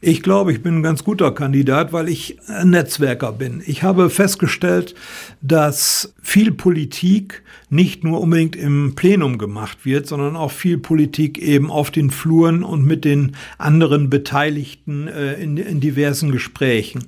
Ich 0.00 0.22
glaube, 0.22 0.52
ich 0.52 0.62
bin 0.62 0.76
ein 0.76 0.82
ganz 0.82 1.02
guter 1.02 1.32
Kandidat, 1.32 1.92
weil 1.92 2.08
ich 2.08 2.38
ein 2.48 2.70
Netzwerker 2.70 3.32
bin. 3.32 3.62
Ich 3.66 3.82
habe 3.82 4.10
festgestellt, 4.10 4.94
dass 5.40 6.14
viel 6.22 6.52
Politik 6.52 7.42
nicht 7.70 8.04
nur 8.04 8.20
unbedingt 8.20 8.54
im 8.54 8.94
Plenum 8.94 9.38
gemacht 9.38 9.78
wird, 9.84 10.06
sondern 10.06 10.36
auch 10.36 10.52
viel 10.52 10.78
Politik 10.78 11.38
eben 11.38 11.70
auf 11.70 11.90
den 11.90 12.10
Fluren 12.10 12.62
und 12.62 12.84
mit 12.84 13.04
den 13.04 13.34
anderen 13.58 14.08
Beteiligten 14.08 15.08
äh, 15.08 15.34
in, 15.34 15.56
in 15.56 15.80
diversen 15.80 16.30
Gesprächen. 16.30 17.06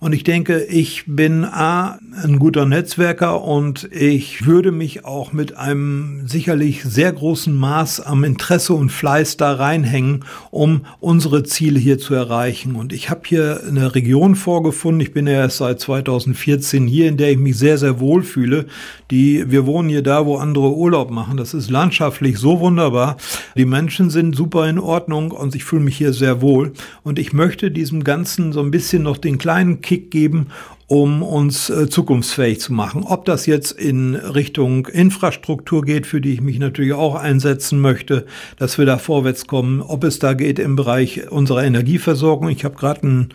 Und 0.00 0.14
ich 0.14 0.24
denke, 0.24 0.64
ich 0.64 1.04
bin 1.06 1.44
A, 1.44 1.98
ein 2.24 2.38
guter 2.38 2.64
Netzwerker 2.64 3.44
und 3.44 3.86
ich 3.92 4.46
würde 4.46 4.72
mich 4.72 5.04
auch 5.04 5.34
mit 5.34 5.58
einem 5.58 6.26
sicherlich 6.26 6.84
sehr 6.84 7.12
großen 7.12 7.54
Maß 7.54 8.00
am 8.00 8.24
Interesse 8.24 8.72
und 8.72 8.88
Fleiß 8.88 9.36
da 9.36 9.52
reinhängen, 9.52 10.24
um 10.50 10.86
unsere 11.00 11.42
Ziele 11.42 11.78
hier 11.78 11.98
zu 11.98 12.14
erreichen. 12.14 12.76
Und 12.76 12.94
ich 12.94 13.10
habe 13.10 13.20
hier 13.24 13.60
eine 13.68 13.94
Region 13.94 14.36
vorgefunden. 14.36 15.02
Ich 15.02 15.12
bin 15.12 15.26
ja 15.26 15.34
erst 15.34 15.58
seit 15.58 15.80
2014 15.80 16.86
hier, 16.86 17.06
in 17.06 17.18
der 17.18 17.32
ich 17.32 17.38
mich 17.38 17.58
sehr, 17.58 17.76
sehr 17.76 18.00
wohl 18.00 18.22
fühle. 18.22 18.64
Die, 19.10 19.50
wir 19.50 19.66
wohnen 19.66 19.90
hier 19.90 20.02
da, 20.02 20.24
wo 20.24 20.38
andere 20.38 20.74
Urlaub 20.74 21.10
machen. 21.10 21.36
Das 21.36 21.52
ist 21.52 21.68
landschaftlich 21.68 22.38
so 22.38 22.60
wunderbar. 22.60 23.18
Die 23.54 23.66
Menschen 23.66 24.08
sind 24.08 24.34
super 24.34 24.66
in 24.66 24.78
Ordnung 24.78 25.30
und 25.30 25.54
ich 25.54 25.64
fühle 25.64 25.82
mich 25.82 25.98
hier 25.98 26.14
sehr 26.14 26.40
wohl. 26.40 26.72
Und 27.02 27.18
ich 27.18 27.34
möchte 27.34 27.70
diesem 27.70 28.02
Ganzen 28.02 28.54
so 28.54 28.60
ein 28.60 28.70
bisschen 28.70 29.02
noch 29.02 29.18
den 29.18 29.36
kleinen 29.36 29.82
Kick 29.90 30.12
geben, 30.12 30.46
um 30.86 31.20
uns 31.20 31.68
äh, 31.68 31.90
zukunftsfähig 31.90 32.60
zu 32.60 32.72
machen. 32.72 33.02
Ob 33.02 33.24
das 33.24 33.46
jetzt 33.46 33.72
in 33.72 34.14
Richtung 34.14 34.86
Infrastruktur 34.86 35.82
geht, 35.82 36.06
für 36.06 36.20
die 36.20 36.32
ich 36.32 36.40
mich 36.40 36.60
natürlich 36.60 36.92
auch 36.92 37.16
einsetzen 37.16 37.80
möchte, 37.80 38.24
dass 38.56 38.78
wir 38.78 38.86
da 38.86 38.98
vorwärts 38.98 39.48
kommen, 39.48 39.82
ob 39.82 40.04
es 40.04 40.20
da 40.20 40.34
geht 40.34 40.60
im 40.60 40.76
Bereich 40.76 41.28
unserer 41.32 41.64
Energieversorgung. 41.64 42.50
Ich 42.50 42.64
habe 42.64 42.76
gerade 42.76 43.04
ein 43.04 43.28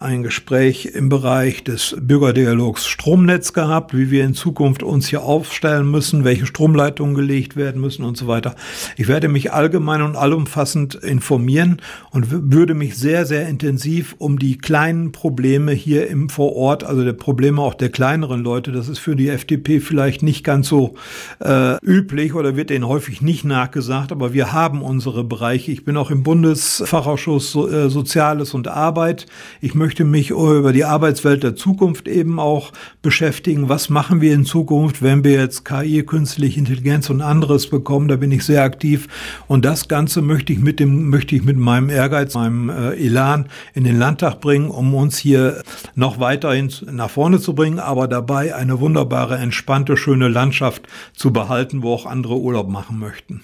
ein 0.00 0.22
Gespräch 0.22 0.86
im 0.86 1.08
Bereich 1.08 1.64
des 1.64 1.96
Bürgerdialogs 2.00 2.86
Stromnetz 2.86 3.52
gehabt, 3.52 3.96
wie 3.96 4.10
wir 4.10 4.24
in 4.24 4.34
Zukunft 4.34 4.82
uns 4.82 5.08
hier 5.08 5.22
aufstellen 5.22 5.90
müssen, 5.90 6.24
welche 6.24 6.46
Stromleitungen 6.46 7.14
gelegt 7.14 7.56
werden 7.56 7.80
müssen 7.80 8.04
und 8.04 8.16
so 8.16 8.28
weiter. 8.28 8.54
Ich 8.96 9.08
werde 9.08 9.28
mich 9.28 9.52
allgemein 9.52 10.02
und 10.02 10.16
allumfassend 10.16 10.94
informieren 10.94 11.82
und 12.10 12.52
würde 12.52 12.74
mich 12.74 12.96
sehr, 12.96 13.26
sehr 13.26 13.48
intensiv 13.48 14.14
um 14.18 14.38
die 14.38 14.56
kleinen 14.56 15.10
Probleme 15.12 15.72
hier 15.72 16.08
im 16.08 16.28
Vorort, 16.28 16.84
also 16.84 17.04
der 17.04 17.12
Probleme 17.12 17.60
auch 17.60 17.74
der 17.74 17.90
kleineren 17.90 18.42
Leute, 18.42 18.70
das 18.70 18.88
ist 18.88 19.00
für 19.00 19.16
die 19.16 19.28
FDP 19.28 19.80
vielleicht 19.80 20.22
nicht 20.22 20.44
ganz 20.44 20.68
so 20.68 20.94
äh, 21.40 21.76
üblich 21.84 22.34
oder 22.34 22.56
wird 22.56 22.70
denen 22.70 22.86
häufig 22.86 23.20
nicht 23.20 23.44
nachgesagt, 23.44 24.12
aber 24.12 24.32
wir 24.32 24.52
haben 24.52 24.82
unsere 24.82 25.24
Bereiche. 25.24 25.72
Ich 25.72 25.84
bin 25.84 25.96
auch 25.96 26.10
im 26.10 26.22
Bundesfachausschuss 26.22 27.50
so, 27.50 27.68
äh, 27.68 27.90
Soziales 27.90 28.54
und 28.54 28.68
Arbeit. 28.68 29.26
Ich 29.60 29.74
möchte 29.74 29.87
möchte 29.88 30.04
mich 30.04 30.28
über 30.28 30.74
die 30.74 30.84
Arbeitswelt 30.84 31.42
der 31.42 31.56
Zukunft 31.56 32.08
eben 32.08 32.38
auch 32.38 32.72
beschäftigen. 33.00 33.70
Was 33.70 33.88
machen 33.88 34.20
wir 34.20 34.34
in 34.34 34.44
Zukunft, 34.44 35.00
wenn 35.00 35.24
wir 35.24 35.40
jetzt 35.40 35.64
KI, 35.64 36.02
künstliche 36.02 36.58
Intelligenz 36.58 37.08
und 37.08 37.22
anderes 37.22 37.70
bekommen? 37.70 38.06
Da 38.06 38.16
bin 38.16 38.30
ich 38.30 38.44
sehr 38.44 38.64
aktiv. 38.64 39.08
Und 39.46 39.64
das 39.64 39.88
Ganze 39.88 40.20
möchte 40.20 40.52
ich 40.52 40.58
mit 40.58 40.78
dem, 40.78 41.08
möchte 41.08 41.34
ich 41.36 41.42
mit 41.42 41.56
meinem 41.56 41.88
Ehrgeiz, 41.88 42.34
meinem 42.34 42.68
äh, 42.68 43.02
Elan 43.02 43.46
in 43.72 43.84
den 43.84 43.98
Landtag 43.98 44.42
bringen, 44.42 44.68
um 44.68 44.94
uns 44.94 45.16
hier 45.16 45.62
noch 45.94 46.20
weiterhin 46.20 46.70
nach 46.92 47.08
vorne 47.08 47.40
zu 47.40 47.54
bringen, 47.54 47.78
aber 47.78 48.08
dabei 48.08 48.54
eine 48.54 48.80
wunderbare, 48.80 49.38
entspannte, 49.38 49.96
schöne 49.96 50.28
Landschaft 50.28 50.86
zu 51.14 51.32
behalten, 51.32 51.82
wo 51.82 51.94
auch 51.94 52.04
andere 52.04 52.36
Urlaub 52.36 52.68
machen 52.68 52.98
möchten. 52.98 53.40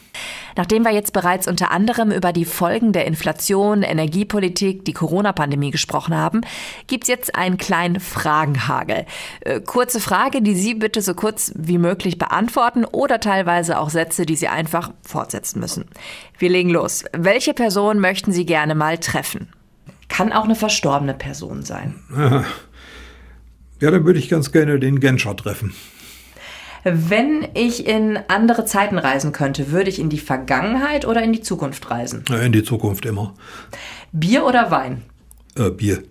Nachdem 0.56 0.84
wir 0.84 0.92
jetzt 0.92 1.12
bereits 1.12 1.48
unter 1.48 1.70
anderem 1.70 2.10
über 2.10 2.32
die 2.32 2.44
Folgen 2.44 2.92
der 2.92 3.06
Inflation, 3.06 3.82
Energiepolitik, 3.82 4.84
die 4.84 4.92
Corona-Pandemie 4.92 5.70
gesprochen 5.70 6.16
haben, 6.16 6.42
gibt's 6.86 7.08
jetzt 7.08 7.34
einen 7.34 7.56
kleinen 7.56 8.00
Fragenhagel. 8.00 9.06
Äh, 9.40 9.60
kurze 9.60 10.00
Frage, 10.00 10.42
die 10.42 10.54
Sie 10.54 10.74
bitte 10.74 11.02
so 11.02 11.14
kurz 11.14 11.52
wie 11.56 11.78
möglich 11.78 12.18
beantworten 12.18 12.84
oder 12.84 13.20
teilweise 13.20 13.78
auch 13.78 13.90
Sätze, 13.90 14.26
die 14.26 14.36
Sie 14.36 14.48
einfach 14.48 14.92
fortsetzen 15.02 15.60
müssen. 15.60 15.86
Wir 16.38 16.50
legen 16.50 16.70
los. 16.70 17.04
Welche 17.12 17.54
Person 17.54 18.00
möchten 18.00 18.32
Sie 18.32 18.46
gerne 18.46 18.74
mal 18.74 18.98
treffen? 18.98 19.48
Kann 20.08 20.32
auch 20.32 20.44
eine 20.44 20.54
verstorbene 20.54 21.14
Person 21.14 21.62
sein. 21.62 21.94
Ja, 23.80 23.90
dann 23.90 24.06
würde 24.06 24.18
ich 24.18 24.30
ganz 24.30 24.50
gerne 24.52 24.78
den 24.78 24.98
Genscher 25.00 25.36
treffen. 25.36 25.74
Wenn 26.84 27.48
ich 27.54 27.86
in 27.86 28.18
andere 28.28 28.66
Zeiten 28.66 28.98
reisen 28.98 29.32
könnte, 29.32 29.70
würde 29.70 29.88
ich 29.88 29.98
in 29.98 30.10
die 30.10 30.18
Vergangenheit 30.18 31.06
oder 31.06 31.22
in 31.22 31.32
die 31.32 31.40
Zukunft 31.40 31.90
reisen? 31.90 32.24
In 32.28 32.52
die 32.52 32.62
Zukunft 32.62 33.06
immer. 33.06 33.34
Bier 34.12 34.44
oder 34.44 34.70
Wein? 34.70 35.02
Äh, 35.56 35.70
Bier. 35.70 36.02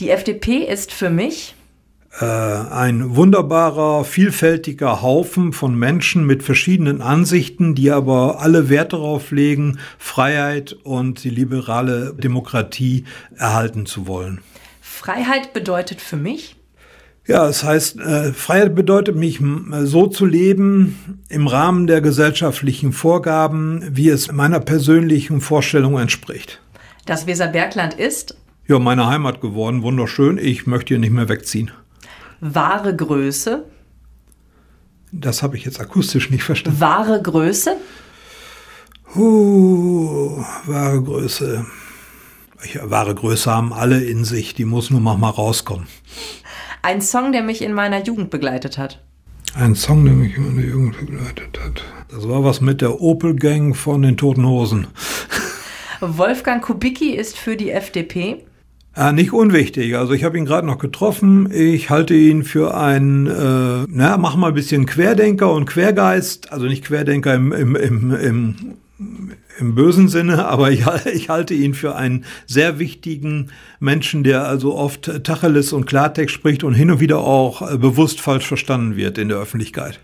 Die 0.00 0.08
FDP 0.08 0.64
ist 0.64 0.92
für 0.92 1.10
mich 1.10 1.54
äh, 2.20 2.24
ein 2.24 3.16
wunderbarer, 3.16 4.04
vielfältiger 4.04 5.02
Haufen 5.02 5.52
von 5.52 5.74
Menschen 5.74 6.26
mit 6.26 6.42
verschiedenen 6.42 7.02
Ansichten, 7.02 7.74
die 7.74 7.90
aber 7.90 8.40
alle 8.40 8.70
Wert 8.70 8.94
darauf 8.94 9.30
legen, 9.30 9.78
Freiheit 9.98 10.72
und 10.84 11.22
die 11.22 11.30
liberale 11.30 12.14
Demokratie 12.14 13.04
erhalten 13.36 13.84
zu 13.84 14.06
wollen. 14.06 14.40
Freiheit 14.80 15.52
bedeutet 15.52 16.00
für 16.00 16.16
mich 16.16 16.56
ja, 17.26 17.46
das 17.46 17.64
heißt, 17.64 17.98
äh, 18.00 18.32
Freiheit 18.32 18.74
bedeutet 18.74 19.16
mich 19.16 19.40
äh, 19.40 19.86
so 19.86 20.06
zu 20.06 20.26
leben 20.26 21.22
im 21.28 21.46
Rahmen 21.46 21.86
der 21.86 22.00
gesellschaftlichen 22.00 22.92
Vorgaben, 22.92 23.82
wie 23.90 24.10
es 24.10 24.30
meiner 24.30 24.60
persönlichen 24.60 25.40
Vorstellung 25.40 25.98
entspricht. 25.98 26.60
Das 27.06 27.26
Weserbergland 27.26 27.94
ist? 27.94 28.36
Ja, 28.66 28.78
meine 28.78 29.06
Heimat 29.06 29.40
geworden, 29.40 29.82
wunderschön. 29.82 30.38
Ich 30.38 30.66
möchte 30.66 30.88
hier 30.88 30.98
nicht 30.98 31.12
mehr 31.12 31.28
wegziehen. 31.28 31.70
Wahre 32.40 32.94
Größe? 32.94 33.64
Das 35.12 35.42
habe 35.42 35.56
ich 35.56 35.64
jetzt 35.64 35.80
akustisch 35.80 36.30
nicht 36.30 36.42
verstanden. 36.42 36.80
Wahre 36.80 37.22
Größe? 37.22 37.76
Uh, 39.14 40.42
wahre 40.66 41.02
Größe. 41.02 41.64
Wahre 42.82 43.14
Größe 43.14 43.50
haben 43.50 43.72
alle 43.72 44.02
in 44.02 44.24
sich, 44.24 44.54
die 44.54 44.64
muss 44.64 44.90
nur 44.90 45.00
mal 45.00 45.30
rauskommen. 45.30 45.86
Ein 46.84 47.00
Song, 47.00 47.32
der 47.32 47.42
mich 47.42 47.62
in 47.62 47.72
meiner 47.72 48.04
Jugend 48.04 48.28
begleitet 48.28 48.76
hat. 48.76 49.02
Ein 49.54 49.74
Song, 49.74 50.04
der 50.04 50.12
mich 50.12 50.36
in 50.36 50.54
meiner 50.54 50.68
Jugend 50.68 50.98
begleitet 50.98 51.58
hat. 51.64 51.82
Das 52.10 52.28
war 52.28 52.44
was 52.44 52.60
mit 52.60 52.82
der 52.82 53.00
Opel 53.00 53.34
Gang 53.36 53.74
von 53.74 54.02
den 54.02 54.18
Toten 54.18 54.46
Hosen. 54.46 54.88
Wolfgang 56.02 56.62
Kubicki 56.62 57.14
ist 57.14 57.38
für 57.38 57.56
die 57.56 57.70
FDP. 57.70 58.44
Ja, 58.94 59.12
nicht 59.12 59.32
unwichtig. 59.32 59.96
Also 59.96 60.12
ich 60.12 60.24
habe 60.24 60.36
ihn 60.36 60.44
gerade 60.44 60.66
noch 60.66 60.76
getroffen. 60.76 61.50
Ich 61.50 61.88
halte 61.88 62.12
ihn 62.12 62.44
für 62.44 62.76
einen, 62.76 63.28
äh, 63.28 63.86
na, 63.88 64.18
mach 64.18 64.36
mal 64.36 64.48
ein 64.48 64.54
bisschen 64.54 64.84
Querdenker 64.84 65.50
und 65.50 65.64
Quergeist. 65.64 66.52
Also 66.52 66.66
nicht 66.66 66.84
Querdenker 66.84 67.32
im, 67.32 67.50
im, 67.52 67.76
im, 67.76 68.14
im 68.14 68.56
im 68.98 69.74
bösen 69.74 70.08
Sinne, 70.08 70.44
aber 70.46 70.70
ich, 70.70 70.84
ich, 71.12 71.28
halte 71.28 71.54
ihn 71.54 71.74
für 71.74 71.96
einen 71.96 72.24
sehr 72.46 72.78
wichtigen 72.78 73.50
Menschen, 73.80 74.24
der 74.24 74.46
also 74.46 74.74
oft 74.74 75.24
Tacheles 75.24 75.72
und 75.72 75.86
Klartext 75.86 76.34
spricht 76.34 76.64
und 76.64 76.74
hin 76.74 76.90
und 76.90 77.00
wieder 77.00 77.18
auch 77.18 77.62
äh, 77.72 77.76
bewusst 77.76 78.20
falsch 78.20 78.46
verstanden 78.46 78.96
wird 78.96 79.18
in 79.18 79.28
der 79.28 79.38
Öffentlichkeit. 79.38 80.00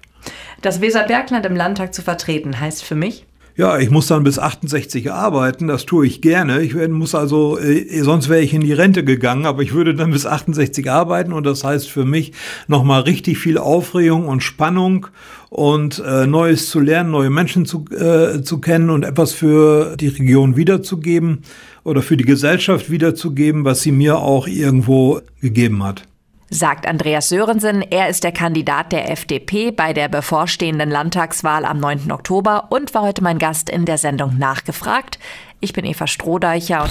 Das 0.63 0.81
Weserbergland 0.81 1.47
im 1.47 1.57
Landtag 1.57 1.95
zu 1.95 2.03
vertreten 2.03 2.61
heißt 2.61 2.85
für 2.85 2.95
mich? 2.95 3.25
Ja, 3.57 3.79
ich 3.79 3.91
muss 3.91 4.07
dann 4.07 4.25
bis 4.25 4.39
68 4.39 5.11
arbeiten, 5.13 5.67
das 5.67 5.85
tue 5.85 6.07
ich 6.07 6.21
gerne. 6.21 6.63
Ich 6.63 6.75
muss 6.89 7.15
also, 7.15 7.59
äh, 7.59 8.03
sonst 8.03 8.29
wäre 8.29 8.41
ich 8.41 8.55
in 8.55 8.61
die 8.61 8.73
Rente 8.73 9.05
gegangen, 9.05 9.45
aber 9.45 9.63
ich 9.63 9.75
würde 9.75 9.95
dann 9.95 10.13
bis 10.13 10.25
68 10.25 10.91
arbeiten 10.91 11.33
und 11.33 11.45
das 11.45 11.65
heißt 11.65 11.91
für 11.91 12.05
mich 12.05 12.33
nochmal 12.69 13.03
richtig 13.03 13.39
viel 13.39 13.59
Aufregung 13.59 14.29
und 14.29 14.43
Spannung 14.43 15.09
und 15.51 16.03
äh, 16.07 16.27
Neues 16.27 16.71
zu 16.71 16.81
lernen, 16.81 17.11
neue 17.11 17.31
Menschen 17.31 17.67
zu, 17.67 17.85
äh, 17.91 18.43
zu 18.43 18.59
kennen 18.59 18.89
und 18.89 19.05
etwas 19.05 19.33
für 19.33 19.97
die 19.97 20.09
Region 20.09 20.57
wiederzugeben 20.57 21.43
oder 21.83 22.03
für 22.03 22.17
die 22.17 22.25
Gesellschaft 22.25 22.91
wiederzugeben, 22.91 23.65
was 23.65 23.81
sie 23.81 23.93
mir 23.93 24.19
auch 24.19 24.47
irgendwo 24.47 25.21
gegeben 25.41 25.83
hat 25.83 26.05
sagt 26.51 26.87
Andreas 26.87 27.29
Sörensen. 27.29 27.83
Er 27.83 28.09
ist 28.09 28.25
der 28.25 28.33
Kandidat 28.33 28.93
der 28.93 29.11
FDP 29.11 29.71
bei 29.71 29.93
der 29.93 30.09
bevorstehenden 30.09 30.91
Landtagswahl 30.91 31.65
am 31.65 31.79
9. 31.79 32.11
Oktober 32.13 32.67
und 32.71 32.93
war 32.93 33.03
heute 33.03 33.23
mein 33.23 33.39
Gast 33.39 33.71
in 33.71 33.87
der 33.87 33.97
Sendung 33.97 34.37
Nachgefragt. 34.37 35.19
Ich 35.61 35.73
bin 35.73 35.85
Eva 35.85 36.07
Strohdeicher. 36.07 36.89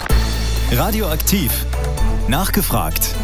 Radioaktiv. 0.72 1.65
Nachgefragt. 2.28 3.15